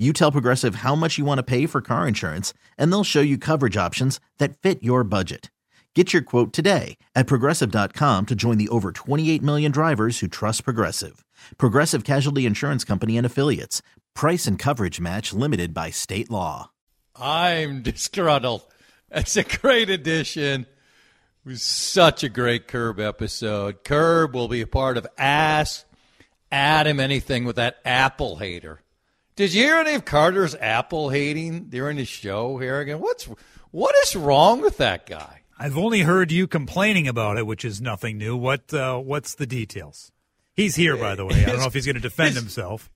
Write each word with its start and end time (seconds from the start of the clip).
You 0.00 0.14
tell 0.14 0.32
Progressive 0.32 0.76
how 0.76 0.94
much 0.94 1.18
you 1.18 1.26
want 1.26 1.40
to 1.40 1.42
pay 1.42 1.66
for 1.66 1.82
car 1.82 2.08
insurance, 2.08 2.54
and 2.78 2.90
they'll 2.90 3.04
show 3.04 3.20
you 3.20 3.36
coverage 3.36 3.76
options 3.76 4.18
that 4.38 4.56
fit 4.56 4.82
your 4.82 5.04
budget. 5.04 5.50
Get 5.94 6.14
your 6.14 6.22
quote 6.22 6.54
today 6.54 6.96
at 7.14 7.26
progressive.com 7.26 8.24
to 8.24 8.34
join 8.34 8.56
the 8.56 8.70
over 8.70 8.92
28 8.92 9.42
million 9.42 9.70
drivers 9.70 10.20
who 10.20 10.26
trust 10.26 10.64
Progressive. 10.64 11.22
Progressive 11.58 12.04
Casualty 12.04 12.46
Insurance 12.46 12.82
Company 12.82 13.18
and 13.18 13.26
Affiliates. 13.26 13.82
Price 14.14 14.46
and 14.46 14.58
coverage 14.58 15.00
match 15.02 15.34
limited 15.34 15.74
by 15.74 15.90
state 15.90 16.30
law. 16.30 16.70
I'm 17.14 17.82
disgruntled. 17.82 18.62
It's 19.10 19.36
a 19.36 19.42
great 19.42 19.90
addition. 19.90 20.62
It 20.62 20.68
was 21.44 21.62
such 21.62 22.24
a 22.24 22.30
great 22.30 22.68
Curb 22.68 23.00
episode. 23.00 23.84
Curb 23.84 24.34
will 24.34 24.48
be 24.48 24.62
a 24.62 24.66
part 24.66 24.96
of 24.96 25.06
Ask 25.18 25.84
Adam 26.50 27.00
Anything 27.00 27.44
with 27.44 27.56
that 27.56 27.80
Apple 27.84 28.36
hater. 28.36 28.80
Did 29.40 29.54
you 29.54 29.62
hear 29.62 29.76
any 29.76 29.94
of 29.94 30.04
Carter's 30.04 30.54
Apple 30.54 31.08
hating 31.08 31.70
during 31.70 31.96
the 31.96 32.04
show, 32.04 32.58
Harrigan? 32.58 33.00
What's 33.00 33.24
what 33.70 33.94
is 34.02 34.14
wrong 34.14 34.60
with 34.60 34.76
that 34.76 35.06
guy? 35.06 35.40
I've 35.58 35.78
only 35.78 36.02
heard 36.02 36.30
you 36.30 36.46
complaining 36.46 37.08
about 37.08 37.38
it, 37.38 37.46
which 37.46 37.64
is 37.64 37.80
nothing 37.80 38.18
new. 38.18 38.36
What 38.36 38.74
uh, 38.74 38.98
what's 38.98 39.34
the 39.36 39.46
details? 39.46 40.12
He's 40.52 40.76
here, 40.76 40.94
by 40.94 41.14
the 41.14 41.24
way. 41.24 41.42
I 41.42 41.46
don't 41.46 41.60
know 41.60 41.64
if 41.64 41.72
he's 41.72 41.86
going 41.86 41.94
to 41.96 42.02
defend 42.02 42.34
himself. 42.34 42.90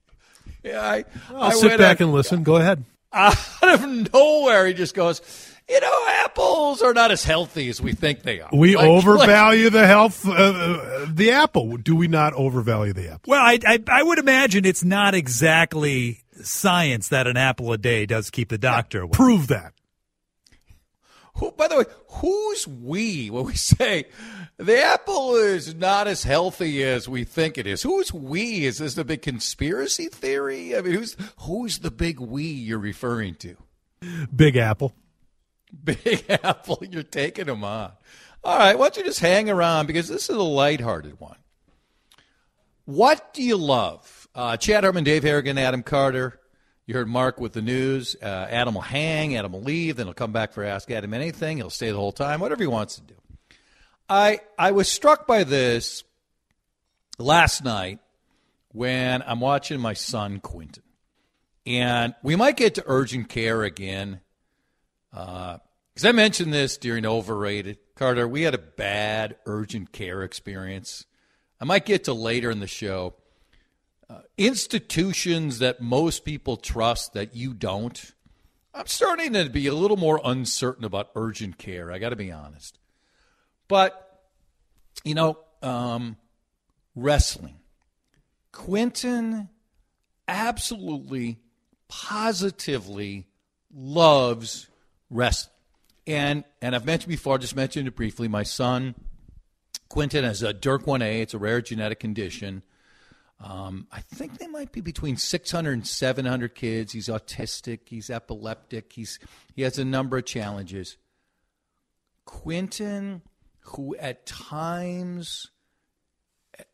Yeah, 0.61 0.81
I, 0.81 1.05
I'll 1.31 1.43
I 1.45 1.49
sit 1.53 1.65
went 1.69 1.79
back 1.79 1.97
out- 1.99 2.01
and 2.01 2.13
listen. 2.13 2.43
Go 2.43 2.57
ahead. 2.57 2.83
out 3.11 3.35
of 3.63 4.13
nowhere, 4.13 4.67
he 4.67 4.73
just 4.75 4.93
goes, 4.93 5.21
you 5.67 5.79
know, 5.79 6.05
apples 6.25 6.83
are 6.83 6.93
not 6.93 7.09
as 7.09 7.23
healthy 7.23 7.69
as 7.69 7.81
we 7.81 7.93
think 7.93 8.21
they 8.21 8.39
are. 8.41 8.49
We 8.53 8.75
Like- 8.75 8.85
overvalue 8.85 9.71
the 9.71 9.87
health, 9.87 10.27
uh, 10.27 10.31
uh, 10.31 11.05
the 11.09 11.31
apple. 11.31 11.77
Do 11.77 11.95
we 11.95 12.07
not 12.07 12.33
overvalue 12.33 12.93
the 12.93 13.07
apple? 13.13 13.31
Well, 13.31 13.41
I, 13.41 13.57
I 13.65 13.79
I 13.87 14.03
would 14.03 14.19
imagine 14.19 14.63
it's 14.63 14.83
not 14.83 15.15
exactly 15.15 16.21
science 16.43 17.09
that 17.09 17.27
an 17.27 17.37
apple 17.37 17.71
a 17.71 17.77
day 17.77 18.05
does 18.05 18.29
keep 18.29 18.49
the 18.49 18.57
doctor 18.57 19.01
away. 19.01 19.11
Prove 19.11 19.47
that. 19.47 19.73
Who, 21.35 21.51
by 21.51 21.67
the 21.67 21.77
way, 21.77 21.85
who's 22.07 22.65
we 22.65 23.29
when 23.29 23.45
we 23.45 23.55
say 23.55 24.05
the 24.57 24.81
apple 24.81 25.35
is 25.35 25.75
not 25.75 26.07
as 26.07 26.23
healthy 26.23 26.81
as 26.83 27.09
we 27.09 27.25
think 27.25 27.57
it 27.57 27.67
is? 27.67 27.83
Who's 27.83 28.13
we? 28.13 28.65
Is 28.65 28.77
this 28.77 28.97
a 28.97 29.03
big 29.03 29.21
conspiracy 29.21 30.07
theory? 30.07 30.77
I 30.77 30.81
mean, 30.81 30.93
who's 30.93 31.17
who's 31.39 31.79
the 31.79 31.91
big 31.91 32.19
we 32.19 32.43
you're 32.43 32.79
referring 32.79 33.35
to? 33.35 33.57
Big 34.33 34.55
apple. 34.55 34.93
Big 35.83 36.25
Apple, 36.29 36.81
you're 36.89 37.03
taking 37.03 37.45
them 37.45 37.63
on. 37.63 37.91
All 38.43 38.57
right, 38.57 38.77
why 38.77 38.85
don't 38.85 38.97
you 38.97 39.03
just 39.03 39.19
hang 39.19 39.49
around 39.49 39.87
because 39.87 40.07
this 40.07 40.29
is 40.29 40.35
a 40.35 40.41
lighthearted 40.41 41.19
one. 41.19 41.37
What 42.85 43.33
do 43.33 43.41
you 43.41 43.57
love? 43.57 44.14
Uh, 44.35 44.57
Chad 44.57 44.83
Hartman, 44.83 45.05
Dave 45.05 45.23
Harrigan, 45.23 45.57
Adam 45.57 45.81
Carter. 45.81 46.41
You 46.85 46.93
heard 46.93 47.07
Mark 47.07 47.39
with 47.39 47.53
the 47.53 47.61
news. 47.61 48.17
Uh, 48.21 48.25
Adam 48.49 48.73
will 48.73 48.81
hang, 48.81 49.37
Adam 49.37 49.53
will 49.53 49.61
leave, 49.61 49.95
then 49.95 50.07
he'll 50.07 50.13
come 50.13 50.33
back 50.33 50.51
for 50.51 50.61
Ask 50.61 50.91
Adam 50.91 51.13
Anything. 51.13 51.55
He'll 51.55 51.69
stay 51.69 51.89
the 51.89 51.95
whole 51.95 52.11
time, 52.11 52.41
whatever 52.41 52.61
he 52.61 52.67
wants 52.67 52.95
to 52.95 53.01
do. 53.01 53.13
I 54.09 54.41
I 54.59 54.71
was 54.71 54.89
struck 54.89 55.25
by 55.25 55.45
this 55.45 56.03
last 57.17 57.63
night 57.63 57.99
when 58.73 59.23
I'm 59.25 59.39
watching 59.39 59.79
my 59.79 59.93
son 59.93 60.41
Quentin, 60.41 60.83
and 61.65 62.13
we 62.21 62.35
might 62.35 62.57
get 62.57 62.75
to 62.75 62.83
urgent 62.85 63.29
care 63.29 63.63
again. 63.63 64.19
Because 65.11 66.03
I 66.03 66.11
mentioned 66.11 66.53
this 66.53 66.75
during 66.75 67.05
Overrated. 67.05 67.77
Carter, 67.95 68.27
we 68.27 68.41
had 68.41 68.53
a 68.53 68.59
bad 68.59 69.37
urgent 69.45 69.93
care 69.93 70.23
experience. 70.23 71.05
I 71.61 71.63
might 71.63 71.85
get 71.85 72.03
to 72.03 72.13
later 72.13 72.51
in 72.51 72.59
the 72.59 72.67
show. 72.67 73.15
Uh, 74.07 74.19
institutions 74.37 75.59
that 75.59 75.81
most 75.81 76.25
people 76.25 76.57
trust 76.57 77.13
that 77.13 77.35
you 77.35 77.53
don't. 77.53 78.13
I'm 78.73 78.85
starting 78.85 79.33
to 79.33 79.49
be 79.49 79.65
a 79.65 79.73
little 79.73 79.97
more 79.97 80.21
uncertain 80.23 80.85
about 80.85 81.09
urgent 81.15 81.57
care. 81.57 81.91
I 81.91 81.97
got 81.97 82.09
to 82.09 82.15
be 82.15 82.31
honest. 82.31 82.77
But, 83.67 84.21
you 85.03 85.15
know, 85.15 85.39
um, 85.63 86.17
wrestling. 86.95 87.55
Quentin 88.51 89.49
absolutely, 90.27 91.39
positively 91.87 93.27
loves 93.73 94.67
wrestling. 95.09 95.51
And 96.07 96.43
and 96.61 96.75
I've 96.75 96.85
mentioned 96.85 97.09
before, 97.09 97.37
just 97.37 97.55
mentioned 97.55 97.87
it 97.87 97.95
briefly. 97.95 98.27
My 98.27 98.43
son, 98.43 98.93
Quentin, 99.89 100.23
has 100.23 100.43
a 100.43 100.53
DYRK1A. 100.53 101.21
It's 101.21 101.33
a 101.33 101.39
rare 101.39 101.61
genetic 101.61 101.99
condition. 101.99 102.63
Um, 103.39 103.87
I 103.91 103.99
think 103.99 104.37
they 104.37 104.47
might 104.47 104.71
be 104.71 104.81
between 104.81 105.17
600 105.17 105.71
and 105.73 105.85
700 105.85 106.55
kids. 106.55 106.93
He's 106.93 107.09
autistic. 107.09 107.81
He's 107.85 108.09
epileptic. 108.09 108.93
He's 108.93 109.19
he 109.53 109.61
has 109.63 109.77
a 109.77 109.85
number 109.85 110.17
of 110.17 110.25
challenges. 110.25 110.97
Quentin, 112.23 113.21
who 113.59 113.95
at 113.97 114.25
times 114.25 115.51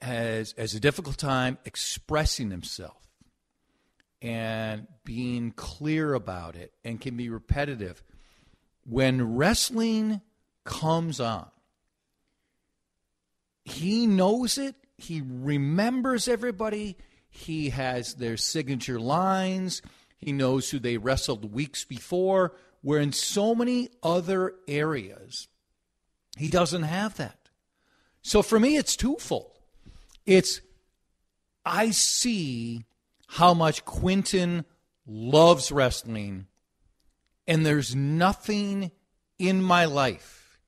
has 0.02 0.54
has 0.58 0.74
a 0.76 0.80
difficult 0.80 1.18
time 1.18 1.58
expressing 1.66 2.52
himself 2.52 3.02
and 4.22 4.88
being 5.04 5.52
clear 5.52 6.14
about 6.14 6.56
it 6.56 6.74
and 6.84 7.02
can 7.02 7.18
be 7.18 7.30
repetitive. 7.30 8.04
When 8.86 9.36
wrestling 9.36 10.22
comes 10.64 11.20
on, 11.20 11.48
he 13.64 14.06
knows 14.08 14.58
it. 14.58 14.76
He 15.02 15.22
remembers 15.26 16.28
everybody. 16.28 16.98
He 17.30 17.70
has 17.70 18.16
their 18.16 18.38
signature 18.38 19.00
lines. 19.00 19.82
He 20.18 20.32
knows 20.32 20.70
who 20.70 20.80
they 20.80 20.98
wrestled 20.98 21.54
weeks 21.54 21.84
before. 21.84 22.56
Where 22.82 23.00
in 23.00 23.12
so 23.12 23.56
many 23.56 23.90
other 24.02 24.56
areas, 24.68 25.48
he 26.38 26.48
doesn't 26.48 26.84
have 26.84 27.18
that. 27.18 27.50
So 28.22 28.42
for 28.42 28.60
me, 28.60 28.78
it's 28.78 28.96
twofold. 28.96 29.60
It's 30.26 30.62
I 31.66 31.92
see 31.92 32.86
how 33.28 33.54
much 33.54 33.86
Quentin 33.86 34.66
loves 35.08 35.72
wrestling, 35.72 36.48
and 37.48 37.66
there's 37.66 37.96
nothing 37.96 38.92
in 39.40 39.62
my 39.62 39.86
life 39.86 40.60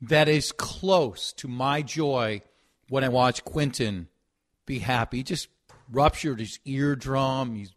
that 0.00 0.28
is 0.28 0.52
close 0.52 1.32
to 1.34 1.48
my 1.48 1.82
joy 1.82 2.42
when 2.88 3.04
I 3.04 3.08
watch 3.08 3.44
Quentin 3.44 4.08
be 4.66 4.78
happy. 4.78 5.18
He 5.18 5.22
just 5.22 5.48
ruptured 5.90 6.40
his 6.40 6.58
eardrum. 6.64 7.54
He's 7.54 7.72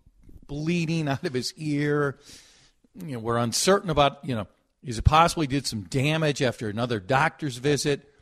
bleeding 0.48 1.08
out 1.08 1.24
of 1.26 1.34
his 1.34 1.54
ear. 1.58 2.18
You 2.96 3.14
know, 3.14 3.20
we're 3.20 3.38
uncertain 3.38 3.90
about, 3.90 4.24
you 4.24 4.36
know, 4.36 4.48
is 4.84 4.98
it 4.98 5.04
possible 5.04 5.42
he 5.42 5.48
did 5.48 5.68
some 5.68 5.82
damage 5.84 6.42
after 6.42 6.70
another 6.70 7.00
doctor's 7.00 7.58
visit? 7.58 8.14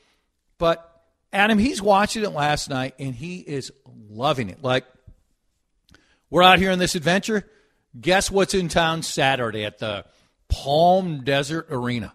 But 0.57 0.91
Adam, 1.31 1.57
he's 1.59 1.81
watching 1.81 2.23
it 2.23 2.31
last 2.31 2.69
night 2.69 2.95
and 2.99 3.13
he 3.13 3.37
is 3.39 3.71
loving 4.09 4.49
it. 4.49 4.63
Like, 4.63 4.85
we're 6.29 6.43
out 6.43 6.59
here 6.59 6.71
in 6.71 6.79
this 6.79 6.95
adventure. 6.95 7.45
Guess 7.99 8.31
what's 8.31 8.53
in 8.53 8.67
town 8.67 9.03
Saturday 9.03 9.63
at 9.63 9.77
the 9.77 10.05
Palm 10.49 11.23
Desert 11.23 11.67
Arena? 11.69 12.13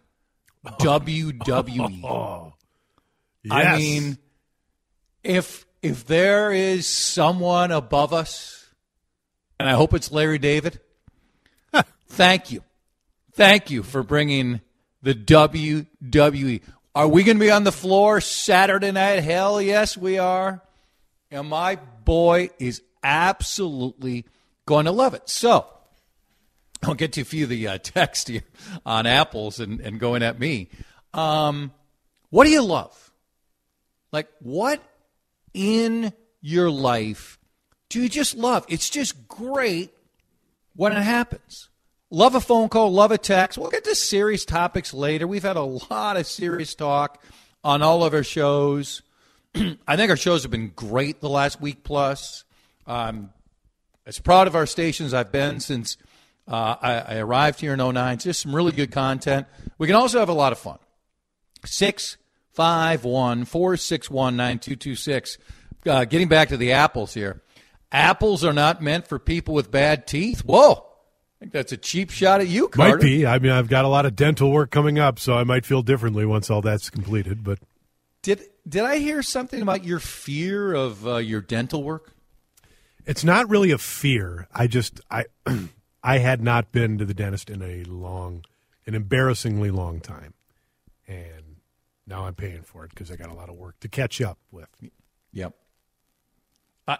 WWE. 0.67 2.03
Oh, 2.05 2.55
Yes. 3.43 3.53
I 3.55 3.79
mean, 3.79 4.19
if 5.23 5.67
if 5.83 6.07
there 6.07 6.53
is 6.53 6.87
someone 6.87 7.71
above 7.71 8.13
us, 8.13 8.67
and 9.59 9.69
I 9.69 9.73
hope 9.73 9.95
it's 9.95 10.13
Larry 10.13 10.39
David, 10.39 10.81
thank 12.09 12.53
you, 12.53 12.63
thank 13.33 13.71
you 13.71 13.83
for 13.83 14.03
bringing 14.03 14.61
the 15.03 15.15
WWE. 15.15 16.61
Are 16.95 17.09
we 17.09 17.23
going 17.23 17.39
to 17.39 17.45
be 17.45 17.51
on 17.51 17.65
the 17.65 17.73
floor 17.73 18.21
Saturday 18.21 18.93
night? 18.93 19.21
Hell 19.21 19.63
yes, 19.63 19.97
we 19.97 20.19
are. 20.19 20.61
And 21.31 21.49
my 21.49 21.77
boy 21.77 22.51
is 22.59 22.83
absolutely 23.03 24.27
going 24.67 24.87
to 24.87 24.93
love 24.93 25.15
it. 25.15 25.29
So, 25.29 25.67
I'll 26.83 26.95
get 26.95 27.13
to 27.15 27.21
a 27.21 27.25
few 27.25 27.45
of 27.45 27.51
the 27.51 27.69
uh, 27.69 27.79
text 27.83 28.29
here 28.29 28.43
on 28.85 29.07
apples 29.07 29.61
and, 29.61 29.81
and 29.81 30.01
going 30.01 30.23
at 30.23 30.39
me. 30.39 30.69
Um, 31.15 31.73
what 32.31 32.45
do 32.45 32.51
you 32.51 32.63
love? 32.63 33.13
Like, 34.13 34.29
what 34.41 34.83
in 35.53 36.13
your 36.41 36.71
life 36.71 37.41
do 37.91 38.01
you 38.01 38.09
just 38.09 38.37
love? 38.37 38.65
It's 38.69 38.89
just 38.89 39.29
great 39.29 39.91
when 40.75 40.93
it 40.93 41.03
happens. 41.03 41.69
Love 42.09 42.35
a 42.35 42.41
phone 42.41 42.69
call, 42.69 42.93
love 42.93 43.11
a 43.11 43.19
text. 43.19 43.59
We'll 43.59 43.71
get 43.71 43.85
to 43.85 43.95
serious 43.95 44.45
topics 44.45 44.95
later. 44.95 45.27
We've 45.27 45.43
had 45.43 45.57
a 45.57 45.63
lot 45.63 46.17
of 46.17 46.27
serious 46.27 46.75
talk 46.75 47.23
on 47.63 47.83
all 47.83 48.05
of 48.05 48.15
our 48.15 48.23
shows. 48.23 49.03
I 49.87 49.97
think 49.97 50.11
our 50.11 50.17
shows 50.17 50.43
have 50.43 50.53
been 50.53 50.73
great 50.75 51.21
the 51.21 51.29
last 51.29 51.61
week 51.61 51.83
plus. 51.83 52.45
Um, 52.87 53.31
as 54.07 54.19
proud 54.19 54.47
of 54.47 54.55
our 54.55 54.67
stations 54.67 55.13
I've 55.13 55.31
been 55.31 55.61
since 55.61 55.97
uh, 56.49 56.77
I, 56.81 56.93
I, 56.95 57.19
arrived 57.19 57.61
here 57.61 57.75
in 57.75 57.79
09. 57.79 58.19
Just 58.19 58.41
some 58.41 58.57
really 58.57 58.73
good 58.73 58.91
content. 58.91 59.47
We 59.79 59.87
can 59.87 59.95
also 59.95 60.19
have 60.19 60.29
a 60.29 60.33
lot 60.33 60.51
of 60.51 60.59
fun. 60.59 60.79
651 62.55 63.45
461 63.45 64.37
9226. 64.37 65.39
Uh, 65.87 66.05
getting 66.05 66.29
back 66.29 66.49
to 66.49 66.57
the 66.57 66.73
apples 66.73 67.15
here. 67.15 67.43
Apples 67.93 68.45
are 68.45 68.53
not 68.53 68.83
meant 68.83 69.07
for 69.07 69.19
people 69.19 69.55
with 69.55 69.71
bad 69.71 70.07
teeth. 70.07 70.41
Whoa. 70.41 70.73
I 71.41 71.45
think 71.45 71.53
that's 71.53 71.73
a 71.73 71.77
cheap 71.77 72.11
shot 72.11 72.43
at 72.43 72.49
you, 72.49 72.69
Carter. 72.69 72.97
Might 72.97 73.03
be. 73.03 73.27
I 73.27 73.39
mean, 73.39 73.51
I've 73.51 73.69
got 73.69 73.87
a 73.87 73.89
lot 73.89 74.05
of 74.05 74.15
dental 74.15 74.53
work 74.53 74.71
coming 74.71 74.99
up, 74.99 75.19
so 75.19 75.35
I 75.35 75.45
might 75.45 75.65
feel 75.65 75.83
differently 75.83 76.27
once 76.27 76.51
all 76.51 76.61
that's 76.61 76.91
completed. 76.91 77.43
But 77.43 77.61
did 78.21 78.43
did 78.69 78.83
I 78.83 78.99
hear 78.99 79.23
something 79.23 79.63
about 79.63 79.83
your 79.83 80.01
fear 80.01 80.75
of 80.75 81.07
uh, 81.07 81.17
your 81.17 81.41
dental 81.41 81.83
work? 81.83 82.13
It's 83.07 83.25
not 83.25 83.49
really 83.49 83.71
a 83.71 83.79
fear. 83.79 84.49
I 84.55 84.67
just 84.67 85.01
I 85.11 85.25
I 86.03 86.19
had 86.19 86.43
not 86.43 86.73
been 86.73 86.99
to 86.99 87.07
the 87.07 87.15
dentist 87.15 87.49
in 87.49 87.63
a 87.63 87.85
long, 87.85 88.45
an 88.87 88.95
embarrassingly 88.95 89.71
long 89.71 90.01
time, 90.01 90.35
and 91.09 91.50
now 92.11 92.27
I'm 92.27 92.35
paying 92.35 92.63
for 92.63 92.85
it 92.85 92.91
because 92.91 93.11
I 93.11 93.17
got 93.17 93.31
a 93.31 93.35
lot 93.35 93.49
of 93.49 93.55
work 93.57 93.79
to 93.81 93.89
catch 93.89 94.21
up 94.21 94.37
with. 94.51 94.69
Yep. 95.33 95.55
Uh, 96.89 96.97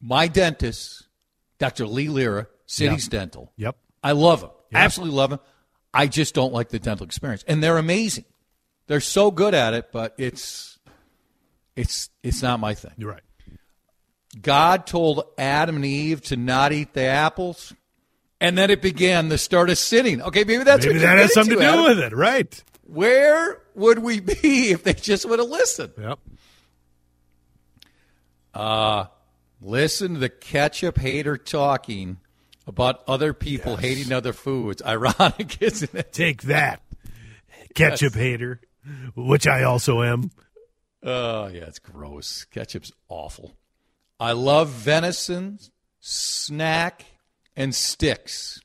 my 0.00 0.26
dentist, 0.28 1.06
Dr. 1.58 1.86
Lee 1.86 2.08
Lira, 2.08 2.48
City's 2.66 3.04
Yep. 3.06 3.10
Dental. 3.10 3.52
Yep. 3.56 3.76
I 4.02 4.12
love 4.12 4.40
them. 4.42 4.50
Yep. 4.72 4.80
Absolutely 4.82 5.16
love 5.16 5.30
them. 5.30 5.38
I 5.94 6.06
just 6.08 6.34
don't 6.34 6.52
like 6.52 6.68
the 6.68 6.78
dental 6.78 7.06
experience, 7.06 7.44
and 7.48 7.62
they're 7.62 7.78
amazing. 7.78 8.24
They're 8.88 9.00
so 9.00 9.30
good 9.30 9.54
at 9.54 9.72
it, 9.74 9.90
but 9.92 10.14
it's 10.18 10.78
it's 11.76 12.10
it's 12.22 12.42
not 12.42 12.60
my 12.60 12.74
thing. 12.74 12.92
You're 12.96 13.10
right. 13.12 13.22
God 14.42 14.86
told 14.86 15.24
Adam 15.38 15.76
and 15.76 15.84
Eve 15.84 16.20
to 16.24 16.36
not 16.36 16.72
eat 16.72 16.92
the 16.92 17.02
apples, 17.04 17.72
and 18.40 18.58
then 18.58 18.70
it 18.70 18.82
began 18.82 19.28
the 19.30 19.38
start 19.38 19.70
of 19.70 19.78
sinning. 19.78 20.20
Okay, 20.20 20.44
maybe 20.44 20.64
that's 20.64 20.84
Maybe 20.84 20.98
what 20.98 21.02
that 21.02 21.18
has 21.18 21.32
something 21.32 21.54
to 21.56 21.60
getting 21.60 21.74
do 21.80 21.86
Adam. 21.86 21.96
with 21.98 22.12
it, 22.12 22.16
right? 22.16 22.64
Where 22.88 23.60
would 23.74 24.00
we 24.00 24.20
be 24.20 24.70
if 24.72 24.82
they 24.82 24.94
just 24.94 25.28
would 25.28 25.38
have 25.38 25.48
listened? 25.48 25.92
Yep. 25.98 26.18
Uh, 28.54 29.04
Listen 29.60 30.14
to 30.14 30.20
the 30.20 30.28
ketchup 30.28 30.98
hater 30.98 31.36
talking 31.36 32.18
about 32.66 33.02
other 33.08 33.32
people 33.32 33.76
hating 33.76 34.12
other 34.12 34.32
foods. 34.32 34.80
Ironic, 34.84 35.58
isn't 35.60 35.94
it? 35.94 36.12
Take 36.12 36.42
that, 36.42 36.80
ketchup 37.74 38.14
hater, 38.14 38.60
which 39.16 39.48
I 39.48 39.64
also 39.64 40.02
am. 40.02 40.30
Oh, 41.02 41.48
yeah, 41.48 41.64
it's 41.64 41.80
gross. 41.80 42.44
Ketchup's 42.44 42.92
awful. 43.08 43.56
I 44.20 44.32
love 44.32 44.68
venison, 44.68 45.58
snack, 45.98 47.04
and 47.56 47.74
sticks. 47.74 48.60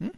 Hmm? 0.00 0.08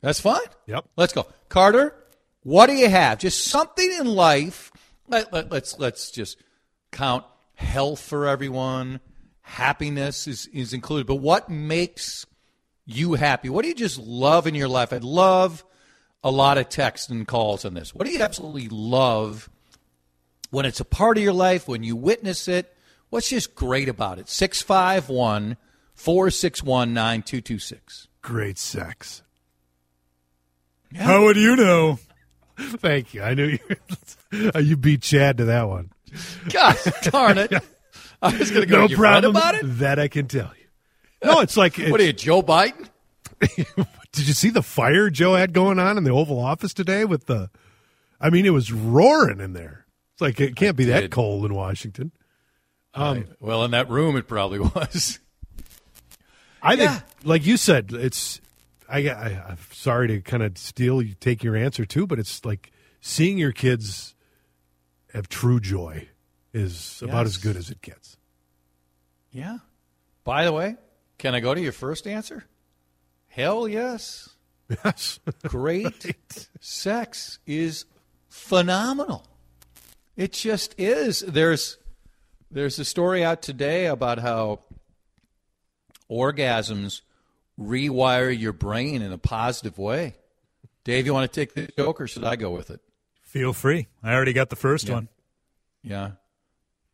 That's 0.00 0.20
fine. 0.20 0.40
Yep. 0.66 0.84
Let's 0.96 1.12
go. 1.12 1.26
Carter, 1.48 1.94
what 2.42 2.66
do 2.66 2.74
you 2.74 2.88
have? 2.88 3.18
Just 3.18 3.44
something 3.44 3.92
in 4.00 4.06
life. 4.06 4.72
Let, 5.08 5.32
let, 5.32 5.50
let's 5.50 5.78
let's 5.78 6.10
just 6.10 6.38
count 6.90 7.24
health 7.54 8.00
for 8.00 8.26
everyone. 8.26 9.00
Happiness 9.42 10.26
is, 10.26 10.46
is 10.52 10.72
included. 10.72 11.06
But 11.06 11.16
what 11.16 11.48
makes 11.48 12.26
you 12.84 13.14
happy? 13.14 13.48
What 13.48 13.62
do 13.62 13.68
you 13.68 13.74
just 13.74 13.98
love 13.98 14.46
in 14.46 14.54
your 14.54 14.68
life? 14.68 14.92
I'd 14.92 15.04
love 15.04 15.64
a 16.24 16.30
lot 16.30 16.58
of 16.58 16.68
texts 16.68 17.08
and 17.08 17.26
calls 17.26 17.64
on 17.64 17.74
this. 17.74 17.94
What 17.94 18.06
do 18.06 18.12
you 18.12 18.20
absolutely 18.20 18.68
love 18.68 19.50
when 20.50 20.66
it's 20.66 20.80
a 20.80 20.84
part 20.84 21.16
of 21.16 21.22
your 21.22 21.32
life, 21.32 21.66
when 21.68 21.82
you 21.82 21.96
witness 21.96 22.48
it? 22.48 22.74
What's 23.10 23.28
just 23.28 23.54
great 23.54 23.88
about 23.88 24.18
it? 24.18 24.28
651 24.28 25.56
461 25.94 26.94
9226. 26.94 28.08
Great 28.22 28.58
sex. 28.58 29.22
How 30.94 31.24
would 31.24 31.36
you 31.36 31.56
know? 31.56 31.98
Thank 32.62 33.14
you. 33.14 33.22
I 33.22 33.34
knew 33.34 33.58
you. 33.58 34.50
you 34.60 34.76
beat 34.76 35.02
Chad 35.02 35.38
to 35.38 35.44
that 35.46 35.68
one. 35.68 35.90
God 36.50 36.76
darn 37.02 37.38
it. 37.38 37.52
I 38.22 38.36
was 38.36 38.50
going 38.50 38.62
to 38.62 38.66
go, 38.66 38.86
no 38.86 38.96
problem 38.96 39.36
about 39.36 39.56
it? 39.56 39.62
That 39.78 39.98
I 39.98 40.08
can 40.08 40.28
tell 40.28 40.52
you. 40.56 40.66
No, 41.24 41.40
it's 41.40 41.56
like. 41.56 41.76
What 41.90 42.00
are 42.00 42.04
you, 42.04 42.12
Joe 42.12 42.42
Biden? 42.42 42.88
Did 44.12 44.28
you 44.28 44.34
see 44.34 44.50
the 44.50 44.62
fire 44.62 45.10
Joe 45.10 45.34
had 45.34 45.52
going 45.52 45.78
on 45.78 45.98
in 45.98 46.04
the 46.04 46.10
Oval 46.10 46.38
Office 46.38 46.72
today? 46.74 47.04
With 47.04 47.26
the, 47.26 47.50
I 48.20 48.30
mean, 48.30 48.46
it 48.46 48.50
was 48.50 48.72
roaring 48.72 49.40
in 49.40 49.52
there. 49.52 49.86
It's 50.12 50.20
like 50.20 50.40
it 50.40 50.54
can't 50.54 50.76
be 50.76 50.84
that 50.86 51.10
cold 51.10 51.44
in 51.44 51.54
Washington. 51.54 52.12
Um, 52.94 53.26
well, 53.40 53.64
in 53.64 53.70
that 53.70 53.88
room, 53.88 54.16
it 54.16 54.28
probably 54.28 54.60
was. 54.60 55.18
I 56.62 56.76
think, 56.76 56.92
like 57.24 57.46
you 57.46 57.56
said, 57.56 57.90
it's. 57.92 58.40
I, 58.92 59.08
I 59.08 59.44
I'm 59.48 59.58
sorry 59.72 60.08
to 60.08 60.20
kind 60.20 60.42
of 60.42 60.58
steal 60.58 61.00
you, 61.00 61.14
take 61.14 61.42
your 61.42 61.56
answer 61.56 61.86
too, 61.86 62.06
but 62.06 62.18
it's 62.18 62.44
like 62.44 62.70
seeing 63.00 63.38
your 63.38 63.52
kids 63.52 64.14
have 65.14 65.28
true 65.28 65.60
joy 65.60 66.08
is 66.52 67.02
about 67.02 67.24
as 67.24 67.38
good 67.38 67.56
as 67.56 67.70
it 67.70 67.80
gets. 67.80 68.18
Yeah. 69.30 69.58
By 70.24 70.44
the 70.44 70.52
way, 70.52 70.76
can 71.18 71.34
I 71.34 71.40
go 71.40 71.54
to 71.54 71.60
your 71.60 71.72
first 71.72 72.06
answer? 72.06 72.44
Hell 73.28 73.66
yes. 73.66 74.28
Yes. 74.84 75.18
Great 75.44 76.48
sex 76.60 77.38
is 77.46 77.86
phenomenal. 78.28 79.26
It 80.16 80.32
just 80.32 80.74
is. 80.78 81.20
There's 81.20 81.78
there's 82.50 82.78
a 82.78 82.84
story 82.84 83.24
out 83.24 83.40
today 83.40 83.86
about 83.86 84.18
how 84.18 84.60
orgasms 86.10 87.00
rewire 87.58 88.36
your 88.38 88.52
brain 88.52 89.02
in 89.02 89.12
a 89.12 89.18
positive 89.18 89.78
way. 89.78 90.14
Dave, 90.84 91.06
you 91.06 91.12
want 91.14 91.30
to 91.32 91.40
take 91.40 91.54
the 91.54 91.70
joke 91.76 92.00
or 92.00 92.06
should 92.08 92.24
I 92.24 92.36
go 92.36 92.50
with 92.50 92.70
it? 92.70 92.80
Feel 93.22 93.52
free. 93.52 93.86
I 94.02 94.12
already 94.14 94.32
got 94.32 94.50
the 94.50 94.56
first 94.56 94.90
one. 94.90 95.08
Yeah. 95.82 96.12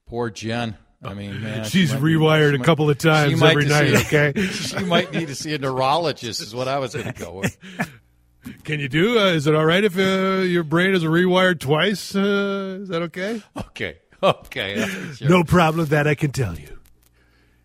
Poor 0.06 0.30
Jen. 0.30 0.76
I 1.02 1.14
mean, 1.14 1.42
man, 1.42 1.64
She's 1.64 1.92
be- 1.92 1.98
rewired 1.98 2.50
she 2.50 2.56
a 2.56 2.58
might- 2.58 2.64
couple 2.66 2.90
of 2.90 2.98
times 2.98 3.40
every 3.42 3.66
night, 3.66 3.96
see- 3.96 4.16
okay? 4.32 4.42
she 4.48 4.78
might 4.84 5.12
need 5.12 5.28
to 5.28 5.34
see 5.34 5.54
a 5.54 5.58
neurologist, 5.58 6.40
is 6.42 6.54
what 6.54 6.68
I 6.68 6.78
was 6.78 6.94
going 6.94 7.12
to 7.12 7.18
go 7.18 7.32
with. 7.34 7.56
Can 8.64 8.80
you 8.80 8.88
do? 8.88 9.18
Uh, 9.18 9.26
is 9.32 9.46
it 9.46 9.54
all 9.54 9.64
right 9.64 9.84
if 9.84 9.98
uh, 9.98 10.42
your 10.42 10.64
brain 10.64 10.94
is 10.94 11.04
rewired 11.04 11.60
twice? 11.60 12.14
Uh, 12.14 12.78
is 12.82 12.88
that 12.88 13.02
okay? 13.02 13.42
Okay. 13.56 13.98
Okay. 14.22 14.84
Sure. 15.14 15.28
No 15.28 15.44
problem. 15.44 15.86
That 15.86 16.06
I 16.06 16.14
can 16.14 16.30
tell 16.32 16.58
you. 16.58 16.78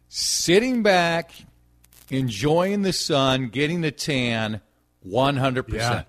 Sitting 0.10 0.84
back, 0.84 1.32
enjoying 2.13 2.84
the 2.84 2.93
sun, 2.93 3.48
getting 3.48 3.82
the 3.82 3.91
tan, 3.91 4.62
100%. 5.05 6.05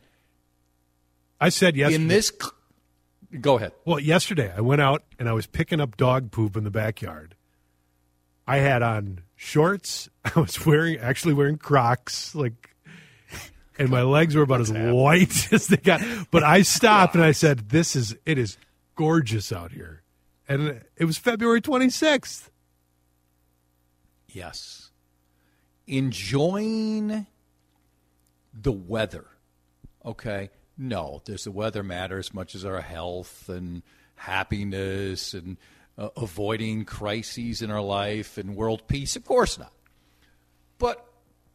I 1.40 1.48
said 1.48 1.76
yesterday. 1.76 2.02
In 2.02 2.08
this. 2.08 2.32
Go 3.40 3.56
ahead. 3.56 3.72
Well, 3.84 3.98
yesterday 3.98 4.52
I 4.56 4.60
went 4.60 4.80
out 4.80 5.02
and 5.18 5.28
I 5.28 5.32
was 5.32 5.46
picking 5.46 5.80
up 5.80 5.96
dog 5.96 6.30
poop 6.30 6.56
in 6.56 6.64
the 6.64 6.70
backyard. 6.70 7.34
I 8.46 8.58
had 8.58 8.82
on 8.82 9.22
shorts. 9.34 10.08
I 10.24 10.38
was 10.38 10.64
wearing 10.64 10.98
actually 10.98 11.34
wearing 11.34 11.56
Crocs, 11.58 12.34
like, 12.34 12.76
and 13.78 13.88
my 13.88 14.02
legs 14.02 14.36
were 14.36 14.42
about 14.42 14.60
as 14.60 14.72
white 14.72 15.52
as 15.52 15.66
they 15.66 15.78
got. 15.78 16.02
But 16.30 16.44
I 16.44 16.62
stopped 16.62 17.14
and 17.14 17.24
I 17.24 17.32
said, 17.32 17.70
"This 17.70 17.96
is 17.96 18.14
it 18.24 18.38
is 18.38 18.56
gorgeous 18.94 19.52
out 19.52 19.72
here," 19.72 20.02
and 20.48 20.82
it 20.96 21.06
was 21.06 21.18
February 21.18 21.60
twenty 21.60 21.90
sixth. 21.90 22.50
Yes. 24.28 24.83
Enjoying 25.86 27.26
the 28.52 28.72
weather. 28.72 29.26
Okay. 30.04 30.50
No, 30.76 31.22
does 31.24 31.44
the 31.44 31.52
weather 31.52 31.82
matter 31.82 32.18
as 32.18 32.34
much 32.34 32.54
as 32.54 32.64
our 32.64 32.80
health 32.80 33.48
and 33.48 33.82
happiness 34.16 35.34
and 35.34 35.56
uh, 35.96 36.08
avoiding 36.16 36.84
crises 36.84 37.62
in 37.62 37.70
our 37.70 37.80
life 37.80 38.38
and 38.38 38.56
world 38.56 38.88
peace? 38.88 39.14
Of 39.14 39.24
course 39.24 39.58
not. 39.58 39.72
But, 40.78 41.04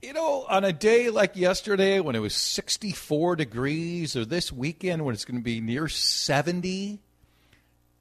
you 0.01 0.13
know, 0.13 0.45
on 0.47 0.63
a 0.63 0.71
day 0.71 1.09
like 1.09 1.35
yesterday 1.35 1.99
when 1.99 2.15
it 2.15 2.19
was 2.19 2.33
64 2.33 3.35
degrees 3.35 4.15
or 4.15 4.23
this 4.23 4.51
weekend 4.51 5.03
when 5.03 5.13
it's 5.13 5.25
going 5.25 5.39
to 5.39 5.43
be 5.43 5.59
near 5.59 5.89
70 5.89 7.01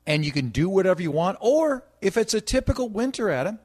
and 0.06 0.24
you 0.24 0.32
can 0.32 0.48
do 0.48 0.68
whatever 0.68 1.02
you 1.02 1.10
want, 1.10 1.36
or 1.40 1.84
if 2.00 2.16
it's 2.16 2.32
a 2.32 2.40
typical 2.40 2.88
winter, 2.88 3.28
Adam, 3.28 3.58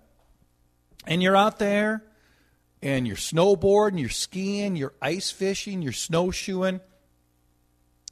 and 1.05 1.24
you're 1.24 1.38
out 1.38 1.58
there 1.60 2.03
and 2.83 3.07
you're 3.07 3.15
snowboarding, 3.15 3.99
you're 3.99 4.09
skiing, 4.09 4.75
you're 4.75 4.93
ice 5.01 5.31
fishing, 5.31 5.81
you're 5.81 5.93
snowshoeing, 5.93 6.81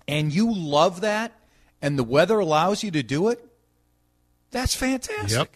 and 0.08 0.34
you 0.34 0.52
love 0.52 1.02
that, 1.02 1.34
and 1.82 2.00
the 2.00 2.04
weather 2.04 2.40
allows 2.40 2.82
you 2.82 2.90
to 2.92 3.04
do 3.04 3.28
it, 3.28 3.46
that's 4.50 4.74
fantastic. 4.74 5.30
Yep. 5.32 5.50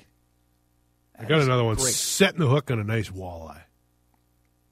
I 1.18 1.24
got 1.24 1.42
another 1.42 1.64
one 1.64 1.76
great. 1.76 1.94
setting 1.94 2.42
the 2.42 2.48
hook 2.48 2.70
on 2.70 2.80
a 2.80 2.84
nice 2.84 3.10
walleye. 3.10 3.62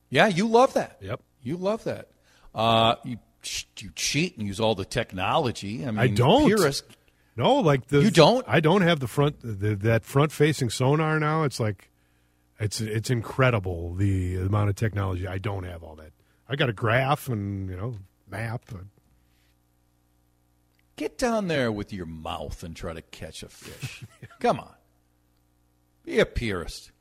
Yeah, 0.10 0.28
you 0.28 0.48
love 0.48 0.74
that. 0.74 0.98
Yep. 1.02 1.22
You 1.42 1.56
love 1.56 1.86
that. 1.86 2.10
Uh, 2.54 2.96
you 3.06 3.18
you 3.80 3.90
cheat 3.96 4.38
and 4.38 4.46
use 4.46 4.60
all 4.60 4.76
the 4.76 4.86
technology. 4.86 5.86
I 5.86 5.92
mean, 5.92 6.00
I 6.00 6.08
don't. 6.08 6.48
Purists, 6.48 6.88
No, 7.36 7.56
like 7.56 7.88
the 7.88 8.02
You 8.02 8.12
don't? 8.12 8.46
I 8.48 8.60
don't 8.60 8.82
have 8.82 9.00
the 9.00 9.08
front 9.08 9.38
the, 9.42 9.76
that 9.76 10.06
front 10.06 10.32
facing 10.32 10.70
sonar 10.70 11.20
now. 11.20 11.44
It's 11.44 11.60
like 11.60 11.90
it's 12.64 12.80
it's 12.80 13.10
incredible 13.10 13.94
the 13.94 14.38
amount 14.38 14.70
of 14.70 14.76
technology. 14.76 15.28
I 15.28 15.38
don't 15.38 15.66
have 15.66 15.84
all 15.84 15.96
that. 15.96 16.14
I 16.48 16.56
got 16.56 16.70
a 16.70 16.74
graph 16.74 17.28
and 17.28 17.70
you 17.70 17.76
know 17.76 17.96
map. 18.30 18.64
Get 20.96 21.18
down 21.18 21.48
there 21.48 21.72
with 21.72 21.92
your 21.92 22.06
mouth 22.06 22.64
and 22.64 22.76
try 22.76 22.94
to 22.94 23.02
catch 23.02 23.44
a 23.44 23.50
fish. 23.50 24.06
Come 24.40 24.60
on, 24.60 24.74
be 26.06 26.20
a 26.20 26.26
purist. 26.26 26.92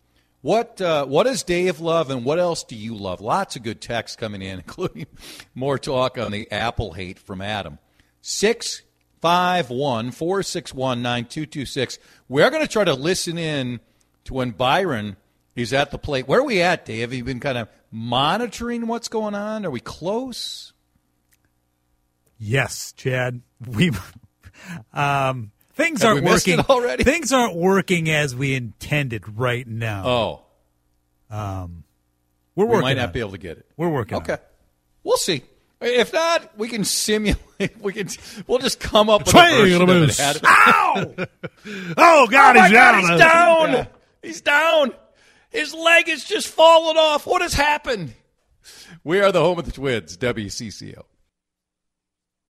What 0.40 0.80
uh, 0.80 1.06
what 1.06 1.24
does 1.24 1.44
Dave 1.44 1.78
love, 1.78 2.10
and 2.10 2.24
what 2.24 2.40
else 2.40 2.64
do 2.64 2.74
you 2.74 2.96
love? 2.96 3.20
Lots 3.20 3.54
of 3.54 3.62
good 3.62 3.80
texts 3.80 4.16
coming 4.16 4.42
in, 4.42 4.58
including 4.66 5.06
more 5.54 5.78
talk 5.78 6.18
on 6.18 6.32
the 6.32 6.50
Apple 6.50 6.94
hate 6.94 7.20
from 7.20 7.40
Adam. 7.40 7.78
Six 8.20 8.82
five 9.20 9.70
one 9.70 10.10
four 10.10 10.42
six 10.42 10.74
one 10.74 11.02
nine 11.02 11.26
two 11.26 11.46
two 11.46 11.66
six. 11.66 12.00
We're 12.28 12.50
going 12.50 12.62
to 12.62 12.72
try 12.72 12.82
to 12.82 12.94
listen 12.94 13.38
in 13.38 13.78
to 14.24 14.34
when 14.34 14.50
Byron 14.50 15.16
is 15.56 15.72
at 15.72 15.90
the 15.90 15.98
plate. 15.98 16.26
Where 16.28 16.40
are 16.40 16.44
we 16.44 16.62
at, 16.62 16.84
Dave? 16.86 17.00
Have 17.00 17.12
you 17.12 17.24
been 17.24 17.40
kind 17.40 17.58
of 17.58 17.68
monitoring 17.90 18.86
what's 18.86 19.08
going 19.08 19.34
on? 19.34 19.66
Are 19.66 19.70
we 19.70 19.80
close? 19.80 20.72
Yes, 22.38 22.92
Chad. 22.96 23.42
We 23.66 23.92
um, 24.92 25.50
things 25.74 26.02
Have 26.02 26.10
aren't 26.12 26.24
we 26.24 26.30
working 26.30 26.58
it 26.58 26.68
already? 26.68 27.04
Things 27.04 27.32
aren't 27.32 27.54
working 27.56 28.08
as 28.10 28.34
we 28.34 28.54
intended 28.54 29.22
right 29.38 29.66
now. 29.66 30.02
Oh, 30.06 30.42
We're 31.30 31.66
we 32.56 32.64
working. 32.64 32.80
might 32.82 32.90
on 32.92 32.96
not 33.06 33.12
be 33.12 33.20
it. 33.20 33.22
able 33.22 33.32
to 33.32 33.38
get 33.38 33.58
it. 33.58 33.66
We're 33.76 33.88
working. 33.88 34.16
on 34.16 34.22
Okay. 34.22 34.34
it. 34.34 34.42
We'll 35.04 35.16
see. 35.16 35.42
If 35.80 36.12
not, 36.12 36.56
we 36.58 36.68
can 36.68 36.84
simulate. 36.84 37.38
We 37.80 37.92
can. 37.92 38.08
We'll 38.48 38.58
just 38.58 38.80
come 38.80 39.08
up 39.08 39.20
with 39.20 39.28
a 39.28 39.30
Swing 39.38 39.50
version 39.60 39.82
of 39.82 39.88
it. 39.88 39.92
moose. 40.00 40.18
Add 40.20 40.36
it- 40.36 40.42
Ow! 40.44 41.14
oh 41.96 42.26
God, 42.28 42.56
Oh 42.56 42.58
my 42.60 42.66
he's 42.68 42.72
God, 42.72 42.92
down. 42.92 43.00
he's 43.00 43.18
down. 43.20 43.86
He's 44.22 44.40
down. 44.40 44.92
His 45.52 45.74
leg 45.74 46.08
has 46.08 46.24
just 46.24 46.48
fallen 46.48 46.96
off. 46.96 47.26
What 47.26 47.42
has 47.42 47.54
happened? 47.54 48.14
We 49.04 49.20
are 49.20 49.32
the 49.32 49.40
home 49.40 49.58
of 49.58 49.66
the 49.66 49.72
Twins, 49.72 50.16
WCCO. 50.16 51.02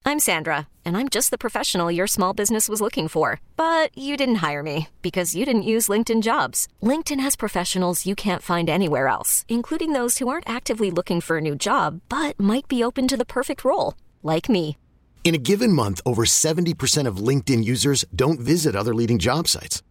I'm 0.05 0.19
Sandra, 0.19 0.67
and 0.85 0.97
I'm 0.97 1.09
just 1.09 1.31
the 1.31 1.39
professional 1.39 1.91
your 1.91 2.07
small 2.07 2.33
business 2.33 2.69
was 2.69 2.81
looking 2.81 3.09
for. 3.09 3.41
But 3.57 3.97
you 3.97 4.17
didn't 4.17 4.37
hire 4.37 4.63
me 4.63 4.89
because 5.01 5.35
you 5.35 5.45
didn't 5.47 5.63
use 5.75 5.89
LinkedIn 5.89 6.23
jobs. 6.23 6.69
LinkedIn 6.83 7.21
has 7.21 7.37
professionals 7.37 8.05
you 8.07 8.15
can't 8.15 8.43
find 8.43 8.69
anywhere 8.69 9.09
else, 9.09 9.45
including 9.49 9.93
those 9.93 10.19
who 10.19 10.29
aren't 10.29 10.49
actively 10.49 10.91
looking 10.91 11.21
for 11.21 11.39
a 11.39 11.43
new 11.43 11.57
job 11.57 12.01
but 12.09 12.39
might 12.39 12.69
be 12.69 12.85
open 12.85 13.09
to 13.09 13.17
the 13.17 13.25
perfect 13.25 13.65
role, 13.65 13.95
like 14.23 14.49
me. 14.49 14.77
In 15.23 15.35
a 15.35 15.39
given 15.39 15.73
month, 15.73 16.01
over 16.05 16.25
70% 16.25 17.07
of 17.07 17.19
LinkedIn 17.29 17.65
users 17.65 18.05
don't 18.15 18.41
visit 18.41 18.75
other 18.75 18.95
leading 18.95 19.19
job 19.19 19.49
sites. 19.49 19.83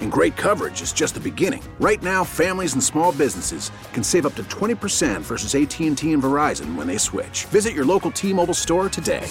And 0.00 0.12
great 0.12 0.36
coverage 0.36 0.82
is 0.82 0.92
just 0.92 1.14
the 1.14 1.20
beginning. 1.20 1.62
Right 1.80 2.02
now, 2.02 2.24
families 2.24 2.74
and 2.74 2.84
small 2.84 3.12
businesses 3.12 3.70
can 3.94 4.02
save 4.02 4.26
up 4.26 4.34
to 4.34 4.42
20% 4.50 5.22
versus 5.22 5.54
AT&T 5.54 5.86
and 5.86 5.96
Verizon 5.96 6.74
when 6.74 6.86
they 6.86 6.98
switch. 6.98 7.46
Visit 7.46 7.72
your 7.72 7.86
local 7.86 8.10
T-Mobile 8.10 8.52
store 8.52 8.90
today. 8.90 9.26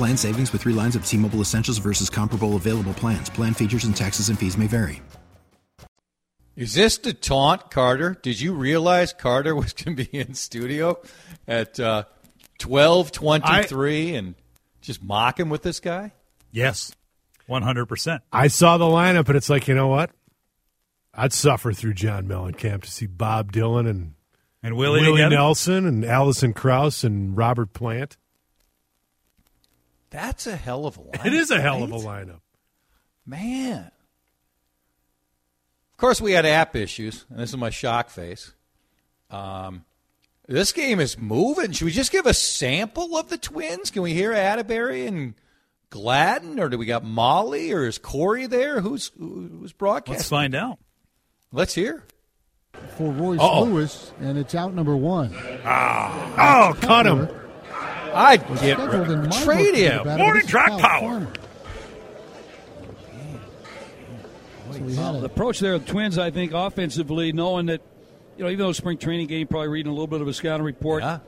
Plan 0.00 0.16
savings 0.16 0.50
with 0.50 0.62
three 0.62 0.72
lines 0.72 0.96
of 0.96 1.04
T 1.04 1.18
Mobile 1.18 1.40
Essentials 1.40 1.76
versus 1.76 2.08
comparable 2.08 2.56
available 2.56 2.94
plans. 2.94 3.28
Plan 3.28 3.52
features 3.52 3.84
and 3.84 3.94
taxes 3.94 4.30
and 4.30 4.38
fees 4.38 4.56
may 4.56 4.66
vary. 4.66 5.02
Is 6.56 6.72
this 6.72 6.96
to 6.98 7.12
taunt 7.12 7.70
Carter? 7.70 8.16
Did 8.22 8.40
you 8.40 8.54
realize 8.54 9.12
Carter 9.12 9.54
was 9.62 9.74
going 9.74 9.98
to 9.98 10.06
be 10.06 10.18
in 10.18 10.32
studio 10.32 10.98
at 11.46 11.78
uh, 11.78 12.04
twelve 12.58 13.12
twenty 13.12 13.64
three 13.64 14.14
and 14.14 14.36
just 14.80 15.02
mock 15.02 15.38
him 15.38 15.50
with 15.50 15.62
this 15.62 15.80
guy? 15.80 16.12
Yes, 16.52 16.92
one 17.46 17.62
hundred 17.62 17.86
percent. 17.86 18.22
I 18.32 18.48
saw 18.48 18.78
the 18.78 18.84
lineup 18.84 19.28
and 19.28 19.36
it's 19.36 19.50
like 19.50 19.68
you 19.68 19.74
know 19.74 19.88
what? 19.88 20.10
I'd 21.14 21.32
suffer 21.32 21.72
through 21.72 21.94
John 21.94 22.26
Mellencamp 22.26 22.82
to 22.82 22.90
see 22.90 23.06
Bob 23.06 23.52
Dylan 23.52 23.88
and 23.88 24.14
And 24.62 24.76
Willie, 24.76 25.00
Willie? 25.00 25.28
Nelson 25.28 25.86
and 25.86 26.04
Alison 26.04 26.52
Krauss 26.52 27.02
and 27.04 27.36
Robert 27.36 27.72
Plant. 27.72 28.16
That's 30.10 30.46
a 30.46 30.56
hell 30.56 30.86
of 30.86 30.96
a 30.96 31.00
line. 31.00 31.26
It 31.26 31.34
is 31.34 31.50
a 31.50 31.60
hell 31.60 31.82
of 31.82 31.92
a 31.92 31.96
lineup. 31.96 32.40
Man. 33.26 33.90
Of 35.92 35.96
course, 35.98 36.20
we 36.20 36.32
had 36.32 36.46
app 36.46 36.74
issues, 36.74 37.26
and 37.28 37.38
this 37.38 37.50
is 37.50 37.56
my 37.56 37.70
shock 37.70 38.08
face. 38.08 38.52
Um, 39.30 39.84
this 40.50 40.72
game 40.72 41.00
is 41.00 41.16
moving. 41.18 41.72
Should 41.72 41.84
we 41.84 41.90
just 41.92 42.12
give 42.12 42.26
a 42.26 42.34
sample 42.34 43.16
of 43.16 43.28
the 43.28 43.38
twins? 43.38 43.90
Can 43.90 44.02
we 44.02 44.12
hear 44.14 44.32
Atteberry 44.32 45.06
and 45.06 45.34
Gladden, 45.90 46.58
or 46.60 46.68
do 46.68 46.76
we 46.78 46.86
got 46.86 47.04
Molly, 47.04 47.72
or 47.72 47.84
is 47.86 47.98
Cory 47.98 48.46
there? 48.46 48.80
Who's 48.80 49.10
who's 49.18 49.72
broadcasting? 49.72 50.16
Let's 50.18 50.28
find 50.28 50.54
out. 50.54 50.78
Let's 51.52 51.74
hear. 51.74 52.04
for 52.96 53.10
Royce 53.10 53.40
Uh-oh. 53.40 53.64
Lewis, 53.64 54.12
and 54.20 54.38
it's 54.38 54.54
out 54.54 54.72
number 54.74 54.96
one. 54.96 55.34
Ah, 55.64 56.70
Oh, 56.70 56.74
cut 56.80 57.06
him. 57.06 57.28
I'd 58.14 58.46
get 58.48 58.58
Scheduled 58.76 59.08
rid- 59.08 59.30
my 59.30 59.42
trade 59.44 59.74
him. 59.74 60.04
Morning 60.06 60.34
this 60.34 60.44
is 60.44 60.50
track 60.50 60.68
Kyle 60.68 60.78
power. 60.80 61.28
So 64.72 64.78
we 64.80 64.92
The 64.92 65.24
approach 65.24 65.58
there 65.60 65.74
of 65.74 65.84
the 65.84 65.90
Twins, 65.92 66.18
I 66.18 66.30
think, 66.30 66.52
offensively, 66.52 67.32
knowing 67.32 67.66
that, 67.66 67.80
you 68.40 68.46
know, 68.46 68.50
even 68.52 68.64
though 68.64 68.72
spring 68.72 68.96
training 68.96 69.26
game, 69.26 69.46
probably 69.46 69.68
reading 69.68 69.90
a 69.90 69.92
little 69.92 70.06
bit 70.06 70.22
of 70.22 70.28
a 70.28 70.32
scouting 70.32 70.64
report, 70.64 71.02
Yeah. 71.02 71.18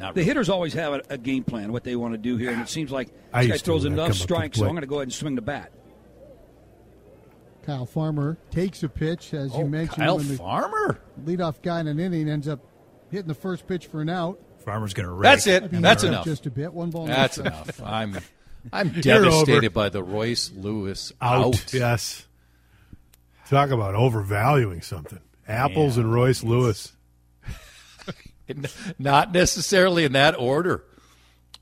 Not 0.00 0.14
the 0.14 0.20
really. 0.20 0.24
hitters 0.28 0.48
always 0.48 0.74
have 0.74 0.94
a, 0.94 1.02
a 1.10 1.16
game 1.18 1.44
plan, 1.44 1.72
what 1.72 1.84
they 1.84 1.94
want 1.94 2.14
to 2.14 2.18
do 2.18 2.36
here, 2.36 2.50
and 2.50 2.60
it 2.60 2.68
seems 2.68 2.90
like 2.90 3.08
I 3.32 3.44
this 3.46 3.52
guy 3.62 3.64
throws 3.66 3.84
enough 3.84 3.96
come 3.98 4.06
up 4.06 4.12
to 4.12 4.18
strikes, 4.18 4.58
so. 4.58 4.64
I'm 4.64 4.70
going 4.72 4.80
to 4.80 4.86
go 4.88 4.96
ahead 4.96 5.04
and 5.08 5.12
swing 5.12 5.36
the 5.36 5.42
bat. 5.42 5.70
Kyle 7.64 7.86
Farmer 7.86 8.36
takes 8.50 8.82
a 8.82 8.88
pitch, 8.88 9.32
as 9.34 9.52
you 9.54 9.60
Oh, 9.60 9.68
mentioned, 9.68 9.98
Kyle 9.98 10.16
when 10.16 10.26
the 10.28 10.34
Farmer. 10.36 10.98
leadoff 11.24 11.62
guy 11.62 11.80
in 11.80 11.86
an 11.86 12.00
inning 12.00 12.28
ends 12.28 12.48
up 12.48 12.60
hitting 13.10 13.28
the 13.28 13.34
first 13.34 13.66
pitch 13.68 13.86
for 13.86 14.00
an 14.00 14.08
out. 14.08 14.40
Farmer's 14.64 14.94
going 14.94 15.06
to 15.06 15.12
rake. 15.12 15.22
That's 15.30 15.46
it. 15.46 15.70
He 15.70 15.76
That's 15.78 16.02
enough. 16.02 16.24
Just 16.24 16.46
a 16.46 16.50
bit. 16.50 16.72
One 16.72 16.90
ball. 16.90 17.06
That's 17.06 17.34
strikes. 17.36 17.78
enough. 17.78 17.82
I'm 17.84 18.18
I'm 18.72 18.88
devastated 19.00 19.72
by 19.72 19.88
the 19.90 20.02
Royce 20.02 20.50
Lewis 20.54 21.12
Out. 21.20 21.44
out. 21.54 21.72
Yes. 21.74 22.26
Talk 23.48 23.70
about 23.70 23.94
overvaluing 23.94 24.80
something. 24.82 25.18
Apples 25.50 25.96
and 25.96 26.12
Royce 26.12 26.42
Lewis. 26.44 26.92
Not 28.98 29.32
necessarily 29.32 30.04
in 30.04 30.12
that 30.12 30.38
order. 30.38 30.84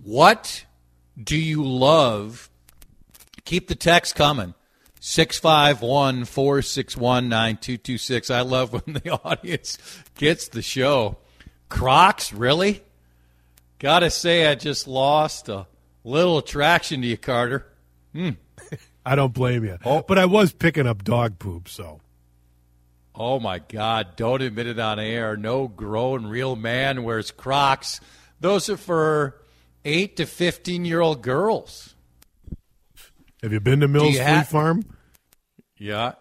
What 0.03 0.65
do 1.23 1.37
you 1.37 1.65
love? 1.65 2.51
Keep 3.45 3.69
the 3.69 3.75
text 3.75 4.15
coming. 4.15 4.55
651 5.01 6.25
461 6.25 7.29
9226. 7.29 8.31
I 8.31 8.41
love 8.43 8.73
when 8.73 9.01
the 9.03 9.11
audience 9.25 9.79
gets 10.17 10.49
the 10.49 10.63
show. 10.63 11.19
Crocs, 11.69 12.33
really? 12.33 12.83
Gotta 13.79 14.11
say, 14.11 14.47
I 14.47 14.55
just 14.55 14.89
lost 14.89 15.49
a 15.49 15.67
little 16.05 16.39
attraction 16.39 17.01
to 17.03 17.07
you, 17.07 17.17
Carter. 17.17 17.67
Hmm. 18.13 18.31
I 19.07 19.15
don't 19.15 19.33
blame 19.33 19.65
you. 19.65 19.79
Oh. 19.85 20.03
But 20.07 20.19
I 20.19 20.27
was 20.27 20.53
picking 20.53 20.87
up 20.87 21.05
dog 21.05 21.39
poop, 21.39 21.69
so. 21.69 22.01
Oh 23.19 23.41
my 23.41 23.59
God! 23.59 24.15
Don't 24.15 24.41
admit 24.41 24.69
it 24.69 24.79
on 24.79 25.01
air. 25.01 25.37
No 25.37 25.67
grown 25.67 26.27
real 26.27 26.55
man 26.55 27.03
wears 27.03 27.33
Crocs. 27.33 28.01
Those 28.39 28.69
are 28.69 28.77
for 28.77 29.43
eight 29.85 30.17
to 30.19 30.27
fifteen 30.27 30.85
year 30.85 31.01
old 31.01 31.21
girls. 31.21 31.97
Have 33.43 33.53
you 33.53 33.59
been 33.59 33.81
to 33.81 33.89
Mills 33.89 34.17
ha- 34.19 34.47
Farm? 34.49 34.85
Yeah. 35.77 36.13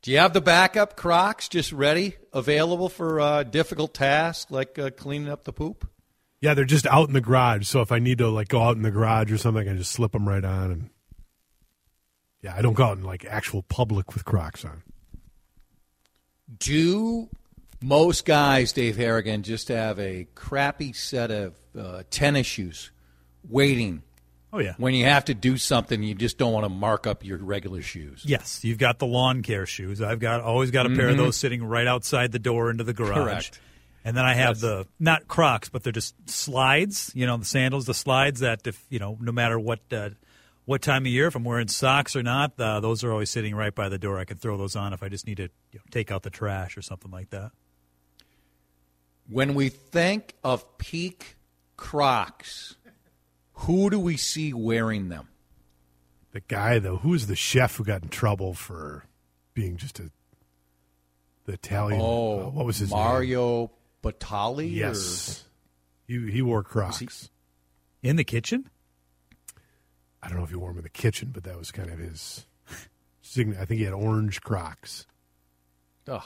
Do 0.00 0.10
you 0.10 0.18
have 0.18 0.32
the 0.32 0.40
backup 0.40 0.96
Crocs 0.96 1.48
just 1.48 1.72
ready, 1.72 2.16
available 2.32 2.88
for 2.88 3.20
uh, 3.20 3.42
difficult 3.42 3.94
tasks 3.94 4.50
like 4.50 4.78
uh, 4.78 4.90
cleaning 4.90 5.30
up 5.30 5.44
the 5.44 5.52
poop? 5.52 5.88
Yeah, 6.40 6.52
they're 6.52 6.66
just 6.66 6.86
out 6.86 7.08
in 7.08 7.14
the 7.14 7.22
garage. 7.22 7.66
So 7.66 7.80
if 7.80 7.90
I 7.90 7.98
need 7.98 8.18
to 8.18 8.28
like 8.28 8.48
go 8.48 8.62
out 8.62 8.76
in 8.76 8.82
the 8.82 8.90
garage 8.90 9.32
or 9.32 9.38
something, 9.38 9.62
I 9.62 9.70
can 9.70 9.78
just 9.78 9.92
slip 9.92 10.12
them 10.12 10.28
right 10.28 10.44
on. 10.44 10.70
And 10.70 10.90
yeah, 12.42 12.54
I 12.54 12.60
don't 12.60 12.74
go 12.74 12.84
out 12.84 12.98
in 12.98 13.02
like 13.04 13.24
actual 13.24 13.62
public 13.62 14.12
with 14.12 14.26
Crocs 14.26 14.64
on. 14.64 14.82
Do 16.58 17.28
most 17.82 18.24
guys, 18.24 18.72
Dave 18.72 18.96
Harrigan, 18.96 19.42
just 19.42 19.68
have 19.68 19.98
a 19.98 20.26
crappy 20.34 20.92
set 20.92 21.30
of 21.30 21.54
uh, 21.78 22.02
tennis 22.10 22.46
shoes 22.46 22.90
waiting 23.48 24.02
Oh 24.52 24.58
yeah. 24.58 24.74
when 24.76 24.94
you 24.94 25.04
have 25.04 25.24
to 25.26 25.34
do 25.34 25.56
something? 25.56 26.02
You 26.02 26.14
just 26.14 26.38
don't 26.38 26.52
want 26.52 26.64
to 26.64 26.68
mark 26.68 27.06
up 27.06 27.24
your 27.24 27.38
regular 27.38 27.82
shoes. 27.82 28.22
Yes, 28.24 28.64
you've 28.64 28.78
got 28.78 28.98
the 28.98 29.06
lawn 29.06 29.42
care 29.42 29.66
shoes. 29.66 30.00
I've 30.00 30.20
got 30.20 30.40
always 30.40 30.70
got 30.70 30.86
a 30.86 30.90
pair 30.90 31.08
of 31.08 31.16
those 31.16 31.36
sitting 31.36 31.64
right 31.64 31.86
outside 31.86 32.32
the 32.32 32.38
door 32.38 32.70
into 32.70 32.84
the 32.84 32.94
garage. 32.94 33.16
Correct. 33.16 33.60
And 34.06 34.14
then 34.14 34.26
I 34.26 34.34
have 34.34 34.60
the 34.60 34.86
not 35.00 35.28
Crocs, 35.28 35.70
but 35.70 35.82
they're 35.82 35.92
just 35.92 36.14
slides. 36.28 37.10
You 37.14 37.26
know, 37.26 37.38
the 37.38 37.46
sandals, 37.46 37.86
the 37.86 37.94
slides 37.94 38.40
that 38.40 38.66
if 38.66 38.84
you 38.90 38.98
know, 38.98 39.16
no 39.18 39.32
matter 39.32 39.58
what 39.58 39.80
uh, 39.90 40.10
what 40.64 40.82
time 40.82 41.02
of 41.02 41.08
year, 41.08 41.26
if 41.26 41.34
I'm 41.34 41.44
wearing 41.44 41.68
socks 41.68 42.16
or 42.16 42.22
not, 42.22 42.58
uh, 42.58 42.80
those 42.80 43.04
are 43.04 43.12
always 43.12 43.30
sitting 43.30 43.54
right 43.54 43.74
by 43.74 43.88
the 43.88 43.98
door. 43.98 44.18
I 44.18 44.24
can 44.24 44.38
throw 44.38 44.56
those 44.56 44.76
on 44.76 44.92
if 44.92 45.02
I 45.02 45.08
just 45.08 45.26
need 45.26 45.36
to 45.36 45.48
you 45.72 45.78
know, 45.78 45.82
take 45.90 46.10
out 46.10 46.22
the 46.22 46.30
trash 46.30 46.76
or 46.76 46.82
something 46.82 47.10
like 47.10 47.30
that. 47.30 47.52
When 49.28 49.54
we 49.54 49.68
think 49.68 50.34
of 50.42 50.78
peak 50.78 51.36
Crocs, 51.76 52.76
who 53.52 53.90
do 53.90 53.98
we 53.98 54.16
see 54.16 54.52
wearing 54.52 55.08
them? 55.08 55.28
The 56.32 56.40
guy 56.40 56.78
though, 56.78 56.96
who's 56.96 57.26
the 57.26 57.36
chef 57.36 57.76
who 57.76 57.84
got 57.84 58.02
in 58.02 58.08
trouble 58.08 58.54
for 58.54 59.04
being 59.54 59.76
just 59.76 60.00
a 60.00 60.10
the 61.46 61.52
Italian? 61.52 62.00
Oh, 62.02 62.46
uh, 62.46 62.50
what 62.50 62.66
was 62.66 62.78
his 62.78 62.90
name? 62.90 62.98
Mario 62.98 63.70
Batali? 64.02 64.72
Yes, 64.74 65.44
he 66.06 66.30
he 66.30 66.42
wore 66.42 66.62
Crocs. 66.62 67.30
In 68.02 68.16
the 68.16 68.24
kitchen? 68.24 68.68
I 70.24 70.28
don't 70.28 70.38
know 70.38 70.44
if 70.44 70.50
he 70.50 70.56
wore 70.56 70.70
them 70.70 70.78
in 70.78 70.84
the 70.84 70.88
kitchen, 70.88 71.30
but 71.34 71.44
that 71.44 71.58
was 71.58 71.70
kind 71.70 71.90
of 71.90 71.98
his. 71.98 72.46
sign- 73.20 73.56
I 73.60 73.66
think 73.66 73.78
he 73.78 73.84
had 73.84 73.92
orange 73.92 74.40
Crocs. 74.40 75.06
Or, 76.08 76.14
ugh. 76.14 76.24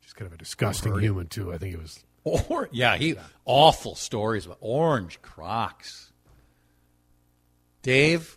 Just 0.00 0.14
kind 0.14 0.26
of 0.28 0.32
a 0.34 0.38
disgusting 0.38 0.96
human 1.00 1.26
too. 1.26 1.52
I 1.52 1.58
think 1.58 1.74
it 1.74 1.80
was. 1.82 2.04
Or, 2.48 2.68
yeah, 2.72 2.96
he 2.96 3.16
awful 3.44 3.94
stories 3.94 4.46
about 4.46 4.58
orange 4.60 5.20
Crocs. 5.22 6.12
Dave, 7.82 8.36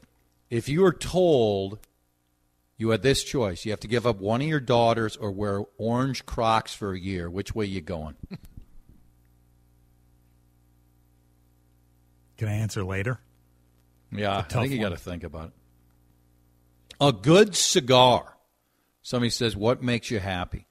if 0.50 0.69
you 0.69 0.81
were 0.81 0.93
told 0.93 1.79
you 2.77 2.89
had 2.89 3.01
this 3.01 3.24
choice, 3.24 3.65
you 3.65 3.72
have 3.72 3.79
to 3.81 3.88
give 3.88 4.05
up 4.08 4.19
one 4.19 4.41
of 4.41 4.48
your 4.48 4.60
daughters 4.60 5.17
or 5.17 5.31
wear 5.31 5.63
orange 5.77 6.25
Crocs 6.25 6.74
for 6.74 6.93
a 6.93 7.00
year. 7.00 7.29
Which 7.29 7.53
way 7.55 7.65
you 7.65 7.81
going? 7.81 8.15
Can 12.38 12.48
I 12.48 12.53
answer 12.53 12.84
later? 12.84 13.19
Yeah, 14.11 14.37
I 14.37 14.41
think 14.41 14.71
you 14.71 14.79
got 14.79 14.89
to 14.89 14.97
think 14.97 15.23
about 15.23 15.48
it. 15.50 15.53
A 17.01 17.11
good 17.11 17.55
cigar. 17.55 18.35
Somebody 19.01 19.29
says, 19.29 19.55
"What 19.55 19.81
makes 19.81 20.11
you 20.11 20.19
happy?" 20.19 20.65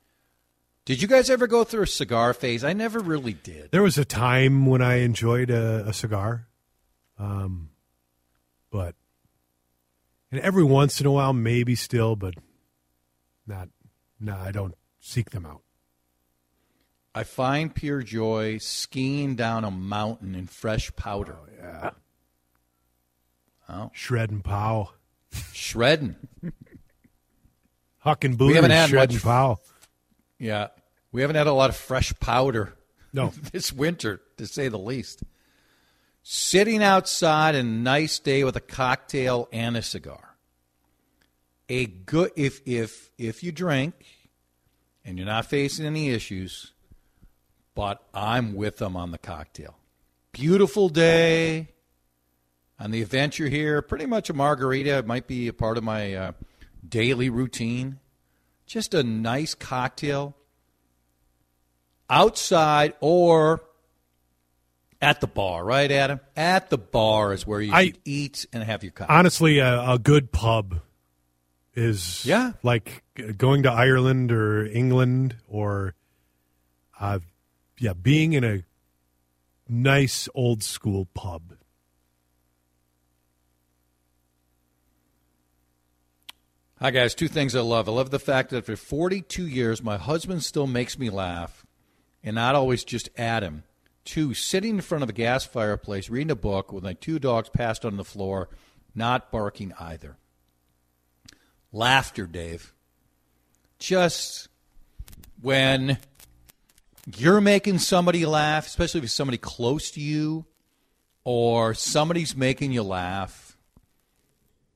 Did 0.85 1.03
you 1.03 1.09
guys 1.09 1.29
ever 1.29 1.47
go 1.47 1.65
through 1.65 1.83
a 1.83 1.87
cigar 1.87 2.33
phase? 2.33 2.65
I 2.65 2.73
never 2.73 2.99
really 3.01 3.35
did. 3.35 3.71
There 3.73 3.83
was 3.83 3.99
a 3.99 4.07
time 4.07 4.65
when 4.65 4.81
I 4.81 5.01
enjoyed 5.01 5.51
a, 5.51 5.89
a 5.89 5.93
cigar, 5.93 6.49
um, 7.19 7.71
but 8.71 8.95
and 10.33 10.41
every 10.41 10.65
once 10.65 11.01
in 11.01 11.07
a 11.07 11.13
while, 11.13 11.33
maybe 11.33 11.75
still, 11.75 12.17
but 12.17 12.35
not. 13.47 13.69
No, 14.21 14.37
I 14.37 14.51
don't 14.51 14.75
seek 15.01 15.31
them 15.31 15.47
out. 15.47 15.63
I 17.15 17.25
find 17.25 17.75
pure 17.75 18.03
joy 18.03 18.59
skiing 18.59 19.35
down 19.37 19.65
a 19.65 19.71
mountain 19.71 20.35
in 20.35 20.47
fresh 20.47 20.95
powder. 20.97 21.39
Yeah, 21.61 21.91
Oh, 23.69 23.91
shred 23.93 24.31
and 24.31 24.43
pow, 24.43 24.91
shredding. 25.53 26.17
huck 27.99 28.25
and 28.25 28.35
We 28.35 28.39
booty, 28.39 28.55
haven't 28.55 28.71
had 28.71 28.89
shred 28.89 29.09
much- 29.11 29.15
and 29.15 29.23
pow. 29.23 29.59
Yeah, 30.39 30.69
we 31.13 31.21
haven't 31.21 31.37
had 31.37 31.47
a 31.47 31.53
lot 31.53 31.69
of 31.71 31.77
fresh 31.77 32.13
powder 32.21 32.75
No, 33.13 33.33
this 33.53 33.73
winter, 33.73 34.21
to 34.37 34.47
say 34.47 34.69
the 34.69 34.79
least. 34.79 35.23
Sitting 36.23 36.83
outside 36.83 37.55
a 37.55 37.63
nice 37.63 38.19
day 38.19 38.45
with 38.45 38.55
a 38.57 38.61
cocktail 38.61 39.49
and 39.53 39.77
a 39.77 39.83
cigar. 39.83 40.37
A 41.71 41.87
good 41.87 42.31
if 42.37 42.61
if 42.67 43.11
if 43.19 43.43
you 43.43 43.51
drink 43.53 43.95
and 45.05 45.17
you're 45.19 45.27
not 45.27 45.47
facing 45.47 45.85
any 45.87 46.11
issues, 46.11 46.73
but 47.75 48.03
I'm 48.15 48.55
with 48.55 48.77
them 48.79 48.97
on 48.97 49.11
the 49.11 49.19
cocktail. 49.19 49.77
Beautiful 50.33 50.89
day 50.89 51.69
on 52.79 52.91
the 52.91 53.03
adventure 53.03 53.49
here. 53.49 53.83
Pretty 53.83 54.07
much 54.07 54.31
a 54.31 54.33
margarita. 54.35 54.99
It 54.99 55.07
might 55.07 55.27
be 55.27 55.49
a 55.49 55.53
part 55.53 55.77
of 55.79 55.85
my 55.85 56.15
uh, 56.15 56.33
daily 56.89 57.29
routine. 57.31 57.99
Just 58.67 58.95
a 58.95 59.03
nice 59.03 59.55
cocktail 59.55 60.35
outside 62.11 62.95
or 63.01 63.63
at 65.01 65.21
the 65.21 65.27
bar, 65.27 65.65
right, 65.65 65.91
Adam? 65.91 66.21
At 66.37 66.71
the 66.71 66.79
bar 66.79 67.33
is 67.33 67.47
where 67.47 67.61
you 67.61 67.73
I- 67.73 67.87
should 67.87 67.99
eat 68.05 68.47
and 68.53 68.63
have 68.63 68.83
your 68.83 68.93
cocktail. 68.93 69.17
honestly, 69.17 69.59
a, 69.59 69.93
a 69.93 69.99
good 69.99 70.33
pub 70.33 70.81
is 71.75 72.25
Yeah. 72.27 72.53
like 72.63 73.05
going 73.37 73.63
to 73.63 73.71
Ireland 73.71 74.33
or 74.33 74.67
England 74.67 75.37
or, 75.47 75.95
uh, 76.99 77.21
yeah, 77.79 77.93
being 77.93 78.33
in 78.33 78.43
a 78.43 78.65
nice 79.69 80.29
old 80.35 80.63
school 80.65 81.07
pub. 81.15 81.55
Hi, 86.81 86.93
guys. 86.93 87.17
Two 87.17 87.27
things 87.27 87.57
I 87.57 87.61
love. 87.61 87.89
I 87.89 87.93
love 87.93 88.11
the 88.11 88.21
fact 88.21 88.51
that 88.51 88.65
for 88.65 88.77
42 88.77 89.45
years, 89.45 89.83
my 89.83 89.97
husband 89.97 90.45
still 90.45 90.69
makes 90.69 90.97
me 90.97 91.11
laugh, 91.11 91.67
and 92.23 92.37
not 92.37 92.55
always 92.55 92.85
just 92.85 93.09
at 93.19 93.43
him. 93.43 93.65
Two, 94.05 94.33
sitting 94.33 94.77
in 94.77 94.81
front 94.81 95.03
of 95.03 95.11
a 95.11 95.13
gas 95.13 95.45
fireplace, 95.45 96.09
reading 96.09 96.31
a 96.31 96.37
book 96.37 96.73
with 96.73 96.85
my 96.85 96.93
two 96.93 97.19
dogs 97.19 97.49
passed 97.49 97.85
on 97.85 97.97
the 97.97 98.05
floor, 98.05 98.49
not 98.95 99.33
barking 99.33 99.73
either. 99.81 100.19
Laughter, 101.73 102.29
Dave. 102.29 102.73
Just 103.81 104.47
when 105.41 105.99
you're 107.17 107.41
making 107.41 107.79
somebody 107.79 108.25
laugh, 108.25 108.69
especially 108.69 108.99
if 108.99 109.05
it's 109.05 109.13
somebody 109.13 109.39
close 109.39 109.91
to 109.91 110.01
you, 110.01 110.47
or 111.25 111.75
somebody's 111.75 112.37
making 112.37 112.71
you 112.71 112.85
laugh, 112.85 113.57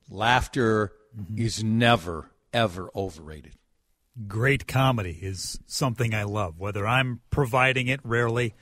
laughter 0.09 0.91
is 1.35 1.63
never, 1.63 2.31
ever 2.51 2.89
overrated. 2.95 3.53
great 4.27 4.67
comedy 4.67 5.19
is 5.21 5.59
something 5.65 6.13
I 6.13 6.23
love. 6.23 6.59
Whether 6.59 6.87
I'm 6.87 7.21
providing 7.29 7.87
it, 7.87 7.99
rarely 8.03 8.53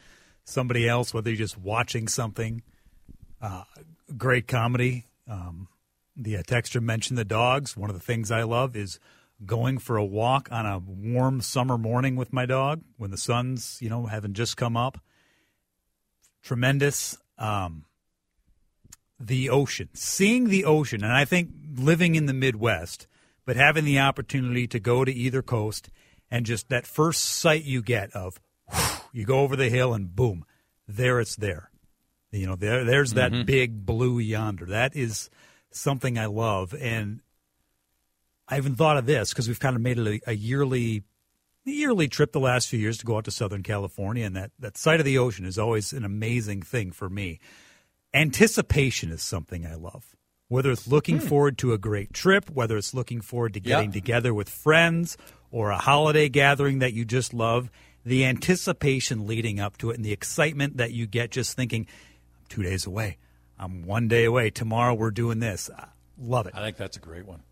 somebody 0.43 0.87
else, 0.87 1.13
whether 1.13 1.29
you're 1.29 1.37
just 1.37 1.57
watching 1.57 2.07
something. 2.07 2.63
Uh, 3.41 3.63
great 4.17 4.47
comedy. 4.47 5.07
Um, 5.27 5.67
the 6.15 6.37
uh, 6.37 6.43
texture 6.43 6.81
mentioned 6.81 7.17
the 7.17 7.25
dogs. 7.25 7.75
One 7.75 7.89
of 7.89 7.95
the 7.95 8.01
things 8.01 8.31
I 8.31 8.43
love 8.43 8.75
is 8.75 8.99
going 9.45 9.79
for 9.79 9.97
a 9.97 10.05
walk 10.05 10.49
on 10.51 10.65
a 10.65 10.77
warm 10.79 11.41
summer 11.41 11.77
morning 11.77 12.15
with 12.15 12.31
my 12.31 12.45
dog 12.45 12.81
when 12.97 13.11
the 13.11 13.17
sun's, 13.17 13.77
you 13.81 13.89
know, 13.89 14.05
having 14.05 14.33
just 14.33 14.55
come 14.55 14.77
up. 14.77 14.99
Tremendous. 16.43 17.17
Um, 17.37 17.85
the 19.27 19.49
ocean, 19.49 19.89
seeing 19.93 20.49
the 20.49 20.65
ocean, 20.65 21.03
and 21.03 21.13
I 21.13 21.25
think 21.25 21.49
living 21.75 22.15
in 22.15 22.25
the 22.25 22.33
Midwest, 22.33 23.07
but 23.45 23.55
having 23.55 23.85
the 23.85 23.99
opportunity 23.99 24.67
to 24.67 24.79
go 24.79 25.03
to 25.05 25.11
either 25.11 25.41
coast 25.41 25.89
and 26.29 26.45
just 26.45 26.69
that 26.69 26.87
first 26.87 27.23
sight 27.23 27.63
you 27.63 27.81
get 27.81 28.11
of 28.15 28.39
you 29.13 29.25
go 29.25 29.39
over 29.39 29.55
the 29.55 29.69
hill 29.69 29.93
and 29.93 30.15
boom, 30.15 30.45
there 30.87 31.19
it's 31.19 31.35
there. 31.35 31.69
You 32.31 32.47
know, 32.47 32.55
there 32.55 32.85
there's 32.85 33.13
that 33.13 33.31
mm-hmm. 33.31 33.45
big 33.45 33.85
blue 33.85 34.19
yonder. 34.19 34.65
That 34.65 34.95
is 34.95 35.29
something 35.71 36.17
I 36.17 36.27
love, 36.27 36.73
and 36.79 37.21
I 38.47 38.57
even 38.57 38.75
thought 38.75 38.97
of 38.97 39.05
this 39.05 39.31
because 39.31 39.47
we've 39.47 39.59
kind 39.59 39.75
of 39.75 39.81
made 39.81 39.97
it 39.97 40.07
a, 40.07 40.31
a 40.31 40.33
yearly 40.33 41.03
yearly 41.65 42.07
trip 42.07 42.31
the 42.31 42.39
last 42.39 42.69
few 42.69 42.79
years 42.79 42.97
to 42.97 43.05
go 43.05 43.17
out 43.17 43.25
to 43.25 43.31
Southern 43.31 43.63
California, 43.63 44.25
and 44.25 44.35
that, 44.35 44.51
that 44.59 44.77
sight 44.77 44.99
of 44.99 45.05
the 45.05 45.17
ocean 45.17 45.45
is 45.45 45.59
always 45.59 45.93
an 45.93 46.03
amazing 46.03 46.61
thing 46.61 46.91
for 46.91 47.09
me. 47.09 47.39
Anticipation 48.13 49.11
is 49.11 49.21
something 49.21 49.65
I 49.65 49.75
love. 49.75 50.15
Whether 50.49 50.71
it's 50.71 50.87
looking 50.87 51.19
Hmm. 51.19 51.27
forward 51.27 51.57
to 51.59 51.71
a 51.73 51.77
great 51.77 52.13
trip, 52.13 52.49
whether 52.49 52.75
it's 52.77 52.93
looking 52.93 53.21
forward 53.21 53.53
to 53.53 53.61
Yeah. 53.63 53.77
getting 53.77 53.91
together 53.93 54.33
with 54.33 54.49
friends 54.49 55.17
or 55.49 55.71
a 55.71 55.77
holiday 55.77 56.27
gathering 56.27 56.79
that 56.79 56.93
you 56.93 57.05
just 57.05 57.33
love, 57.33 57.69
the 58.05 58.25
anticipation 58.25 59.25
leading 59.27 59.59
up 59.59 59.77
to 59.77 59.91
it 59.91 59.95
and 59.95 60.03
the 60.05 60.11
excitement 60.11 60.77
that 60.77 60.91
you 60.91 61.07
get 61.07 61.31
just 61.31 61.55
thinking, 61.55 61.85
I'm 62.37 62.45
two 62.49 62.63
days 62.63 62.85
away. 62.85 63.17
I'm 63.57 63.85
one 63.85 64.07
day 64.09 64.25
away. 64.25 64.49
Tomorrow 64.49 64.93
we're 64.95 65.11
doing 65.11 65.39
this. 65.39 65.69
I 65.77 65.87
love 66.17 66.47
it. 66.47 66.53
I 66.55 66.61
think 66.61 66.75
that's 66.77 66.97
a 66.97 67.01
great 67.01 67.25
one. 67.25 67.43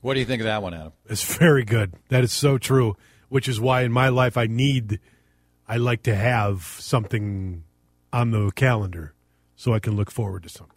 What 0.00 0.14
do 0.14 0.20
you 0.20 0.26
think 0.26 0.40
of 0.42 0.46
that 0.46 0.62
one, 0.62 0.74
Adam? 0.74 0.92
It's 1.08 1.24
very 1.38 1.64
good. 1.64 1.94
That 2.08 2.22
is 2.22 2.32
so 2.32 2.58
true. 2.58 2.96
Which 3.28 3.48
is 3.48 3.58
why 3.60 3.82
in 3.82 3.92
my 3.92 4.10
life 4.10 4.36
I 4.36 4.46
need, 4.46 5.00
I 5.66 5.78
like 5.78 6.02
to 6.02 6.14
have 6.14 6.62
something 6.78 7.64
on 8.12 8.30
the 8.30 8.50
calendar 8.52 9.14
so 9.56 9.72
I 9.72 9.78
can 9.78 9.96
look 9.96 10.10
forward 10.10 10.42
to 10.42 10.48
something. 10.48 10.76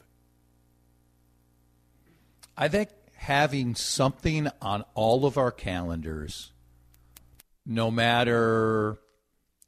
I 2.57 2.67
think 2.67 2.89
having 3.15 3.75
something 3.75 4.47
on 4.61 4.83
all 4.93 5.25
of 5.25 5.37
our 5.37 5.51
calendars, 5.51 6.53
no 7.65 7.91
matter 7.91 8.99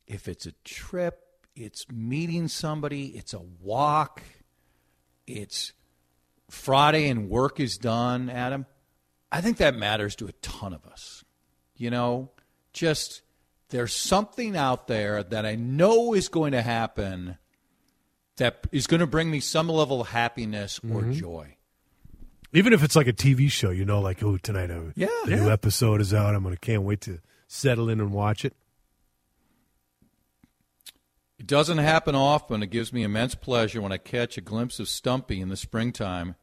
if 0.06 0.27
it's 0.27 0.45
a 0.45 0.53
trip, 0.63 1.21
it's 1.56 1.89
meeting 1.91 2.47
somebody, 2.47 3.08
it's 3.08 3.34
a 3.34 3.41
walk, 3.62 4.21
it's 5.25 5.73
Friday 6.49 7.10
and 7.10 7.30
work 7.30 7.60
is 7.60 7.77
done, 7.77 8.30
Adam. 8.30 8.65
I 9.32 9.41
think 9.41 9.58
that 9.58 9.75
matters 9.75 10.15
to 10.17 10.27
a 10.27 10.32
ton 10.34 10.73
of 10.73 10.86
us. 10.86 11.25
You 11.75 11.89
know, 11.89 12.32
just 12.71 13.21
there's 13.69 13.93
something 13.93 14.56
out 14.56 14.88
there 14.88 15.23
that 15.23 15.45
I 15.45 15.56
know 15.56 16.13
is 16.13 16.30
going 16.30 16.53
to 16.53 16.62
happen 16.62 17.38
that 18.38 18.65
is 18.71 18.88
going 18.88 19.00
to 19.02 19.08
bring 19.08 19.30
me 19.30 19.39
some 19.39 19.67
level 19.69 20.02
of 20.02 20.08
happiness 20.10 20.80
or 20.80 21.02
Mhm. 21.02 21.13
joy. 21.13 21.54
Even 22.54 22.71
if 22.73 22.82
it's 22.84 22.95
like 22.95 23.08
a 23.08 23.13
TV 23.13 23.50
show, 23.52 23.69
you 23.71 23.84
know, 23.86 24.00
like 24.00 24.23
oh 24.23 24.38
tonight 24.38 24.71
a 24.71 24.93
Yeah. 24.95 25.08
a 25.26 25.30
new 25.30 25.50
episode 25.52 26.00
is 26.02 26.13
out. 26.13 26.34
I'm 26.34 26.43
gonna 26.43 26.56
can't 26.58 26.84
wait 26.84 27.02
to 27.02 27.19
settle 27.47 27.89
in 27.89 28.00
and 28.00 28.12
watch 28.12 28.45
it. 28.45 28.56
It 31.39 31.45
doesn't 31.45 31.78
happen 31.78 32.15
often. 32.15 32.63
It 32.63 32.67
gives 32.71 32.91
me 32.91 33.04
immense 33.04 33.36
pleasure 33.36 33.82
when 33.82 33.91
I 33.91 33.97
catch 33.97 34.38
a 34.38 34.41
glimpse 34.41 34.80
of 34.80 34.88
Stumpy 34.89 35.39
in 35.39 35.50
the 35.50 35.58
springtime 35.58 36.36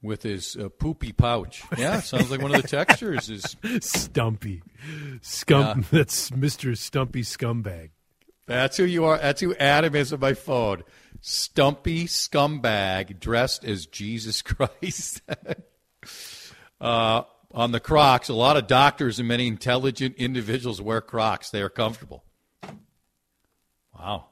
with 0.00 0.22
his 0.22 0.56
uh, 0.56 0.68
poopy 0.70 1.12
pouch. 1.12 1.62
Yeah, 1.76 2.00
sounds 2.00 2.30
like 2.30 2.40
one 2.40 2.54
of 2.54 2.62
the 2.62 2.68
textures 2.84 3.28
is 3.28 3.56
Stumpy, 3.80 4.62
scum. 5.20 5.80
Yeah. 5.80 5.84
That's 5.98 6.32
Mister 6.34 6.74
Stumpy 6.74 7.22
Scumbag. 7.22 7.90
That's 8.46 8.76
who 8.78 8.84
you 8.84 9.04
are. 9.04 9.18
That's 9.18 9.40
who 9.40 9.54
Adam 9.56 9.94
is 9.94 10.12
on 10.12 10.20
my 10.20 10.34
phone. 10.34 10.82
Stumpy 11.24 12.06
scumbag 12.06 13.20
dressed 13.20 13.64
as 13.64 13.86
Jesus 13.86 14.42
Christ. 14.42 15.22
uh, 16.80 17.22
on 17.54 17.70
the 17.70 17.80
Crocs, 17.80 18.28
a 18.28 18.34
lot 18.34 18.56
of 18.56 18.66
doctors 18.66 19.18
and 19.20 19.28
many 19.28 19.46
intelligent 19.46 20.16
individuals 20.16 20.82
wear 20.82 21.00
Crocs. 21.00 21.50
They 21.50 21.62
are 21.62 21.68
comfortable. 21.68 22.24
Wow. 23.96 24.26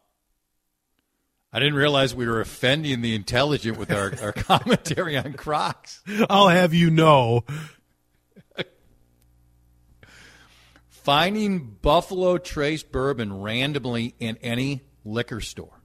I 1.53 1.61
didn't 1.61 1.75
realize 1.75 2.15
we 2.15 2.27
were 2.27 2.41
offending 2.41 3.03
the 3.03 3.15
intelligent 3.15 3.79
with 3.79 3.93
our, 3.93 4.13
our 4.21 4.33
commentary 4.37 5.17
on 5.17 5.35
Crocs. 5.35 6.03
I'll 6.29 6.49
have 6.49 6.75
you 6.75 6.91
know. 6.91 7.45
Finding 10.89 11.77
Buffalo 11.83 12.39
Trace 12.39 12.83
bourbon 12.83 13.41
randomly 13.43 14.15
in 14.19 14.39
any 14.39 14.83
liquor 15.05 15.41
store. 15.41 15.80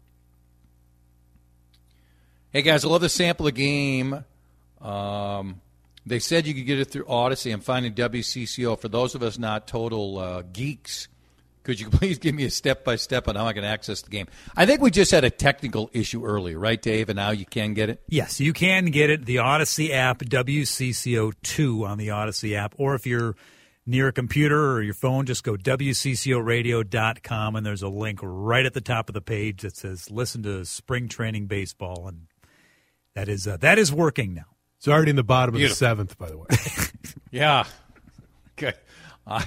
Hey 2.55 2.61
guys, 2.61 2.85
I 2.85 2.87
love 2.87 3.01
the 3.01 3.09
sample 3.09 3.47
of 3.47 3.53
game. 3.53 4.23
Um, 4.79 5.59
they 6.05 6.19
said 6.19 6.47
you 6.47 6.53
could 6.53 6.65
get 6.65 6.79
it 6.79 6.85
through 6.85 7.03
Audacy. 7.03 7.51
I'm 7.51 7.59
finding 7.59 7.93
WCCO. 7.93 8.79
For 8.79 8.87
those 8.87 9.13
of 9.13 9.21
us 9.21 9.37
not 9.37 9.67
total 9.67 10.19
uh, 10.19 10.41
geeks, 10.53 11.09
could 11.63 11.81
you 11.81 11.89
please 11.91 12.17
give 12.17 12.33
me 12.33 12.45
a 12.45 12.49
step 12.49 12.85
by 12.85 12.95
step 12.95 13.27
on 13.27 13.35
how 13.35 13.45
I 13.45 13.51
can 13.51 13.65
access 13.65 14.03
the 14.03 14.09
game? 14.09 14.27
I 14.55 14.65
think 14.65 14.79
we 14.79 14.89
just 14.89 15.11
had 15.11 15.25
a 15.25 15.29
technical 15.29 15.89
issue 15.91 16.25
earlier, 16.25 16.57
right, 16.57 16.81
Dave? 16.81 17.09
And 17.09 17.17
now 17.17 17.31
you 17.31 17.45
can 17.45 17.73
get 17.73 17.89
it. 17.89 18.01
Yes, 18.07 18.39
you 18.39 18.53
can 18.53 18.85
get 18.85 19.09
it. 19.09 19.25
The 19.25 19.35
Audacy 19.35 19.89
app, 19.89 20.19
WCCO2 20.19 21.85
on 21.85 21.97
the 21.97 22.07
Audacy 22.07 22.55
app. 22.55 22.75
Or 22.77 22.95
if 22.95 23.05
you're 23.05 23.35
near 23.85 24.07
a 24.07 24.13
computer 24.13 24.71
or 24.71 24.81
your 24.81 24.93
phone, 24.93 25.25
just 25.25 25.43
go 25.43 25.57
WCCOradio.com 25.57 27.55
and 27.57 27.65
there's 27.65 27.83
a 27.83 27.89
link 27.89 28.19
right 28.23 28.65
at 28.65 28.73
the 28.73 28.79
top 28.79 29.09
of 29.09 29.13
the 29.13 29.19
page 29.19 29.63
that 29.63 29.75
says 29.75 30.09
listen 30.09 30.41
to 30.43 30.63
spring 30.63 31.09
training 31.09 31.47
baseball. 31.47 32.07
And 32.07 32.27
that 33.15 33.27
is, 33.27 33.47
uh, 33.47 33.57
that 33.57 33.79
is 33.79 33.91
working 33.91 34.33
now. 34.33 34.45
It's 34.77 34.87
already 34.87 35.09
in 35.09 35.15
the 35.15 35.23
bottom 35.23 35.55
of 35.55 35.61
the 35.61 35.69
seventh, 35.69 36.17
by 36.17 36.29
the 36.29 36.37
way. 36.37 36.45
Yeah. 37.31 37.65
Okay. 38.57 38.73
I. 39.27 39.45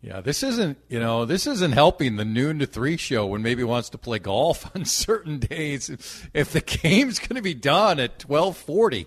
Yeah, 0.00 0.20
this 0.20 0.42
isn't 0.42 0.78
you 0.88 1.00
know 1.00 1.24
this 1.24 1.46
isn't 1.46 1.72
helping 1.72 2.16
the 2.16 2.24
noon 2.24 2.58
to 2.60 2.66
three 2.66 2.96
show 2.96 3.26
when 3.26 3.42
maybe 3.42 3.64
wants 3.64 3.88
to 3.90 3.98
play 3.98 4.18
golf 4.20 4.70
on 4.76 4.84
certain 4.84 5.38
days. 5.38 5.90
If 6.32 6.52
the 6.52 6.60
game's 6.60 7.18
going 7.18 7.36
to 7.36 7.42
be 7.42 7.54
done 7.54 7.98
at 7.98 8.20
twelve 8.20 8.56
forty, 8.56 9.06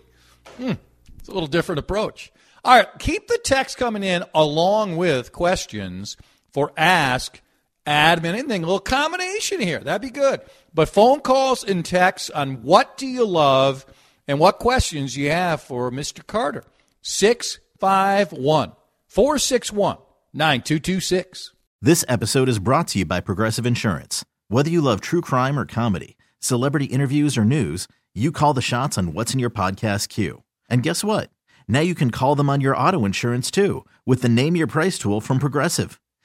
hmm, 0.58 0.74
it's 1.20 1.30
a 1.30 1.32
little 1.32 1.48
different 1.48 1.80
approach. 1.80 2.32
All 2.66 2.76
right, 2.76 2.88
keep 3.00 3.28
the 3.28 3.40
text 3.44 3.78
coming 3.78 4.04
in 4.04 4.26
along 4.34 4.98
with 4.98 5.32
questions 5.32 6.18
for 6.52 6.74
ask 6.76 7.40
Adam 7.88 8.26
anything. 8.26 8.64
A 8.64 8.66
little 8.66 8.80
combination 8.80 9.62
here 9.62 9.80
that'd 9.80 10.02
be 10.02 10.10
good. 10.10 10.42
But 10.74 10.90
phone 10.90 11.22
calls 11.22 11.64
and 11.64 11.84
texts 11.84 12.30
on 12.30 12.62
what 12.62 12.98
do 12.98 13.08
you 13.08 13.26
love 13.26 13.86
and 14.28 14.40
what 14.40 14.60
questions 14.60 15.16
you 15.16 15.32
have 15.32 15.62
for 15.62 15.90
Mr. 15.90 16.26
Carter. 16.26 16.66
651 17.02 18.74
461 19.08 19.98
9226. 20.34 21.54
This 21.82 22.04
episode 22.10 22.50
is 22.50 22.60
brought 22.60 22.90
to 22.90 23.00
you 23.00 23.06
by 23.06 23.22
Progressive 23.22 23.66
Insurance. 23.66 24.26
Whether 24.50 24.70
you 24.70 24.82
love 24.82 25.00
true 25.00 25.22
crime 25.22 25.58
or 25.58 25.66
comedy, 25.66 26.18
celebrity 26.40 26.86
interviews 26.86 27.38
or 27.38 27.46
news, 27.46 27.88
you 28.14 28.32
call 28.32 28.54
the 28.54 28.62
shots 28.62 28.98
on 28.98 29.14
what's 29.14 29.34
in 29.34 29.40
your 29.40 29.50
podcast 29.50 30.10
queue. 30.10 30.44
And 30.70 30.84
guess 30.84 31.04
what? 31.04 31.30
Now 31.68 31.80
you 31.80 31.96
can 31.96 32.12
call 32.12 32.36
them 32.36 32.50
on 32.50 32.62
your 32.62 32.76
auto 32.76 33.06
insurance 33.06 33.50
too 33.50 33.86
with 34.06 34.22
the 34.22 34.30
Name 34.30 34.56
Your 34.56 34.68
Price 34.68 35.00
tool 35.00 35.22
from 35.22 35.40
Progressive. 35.40 36.00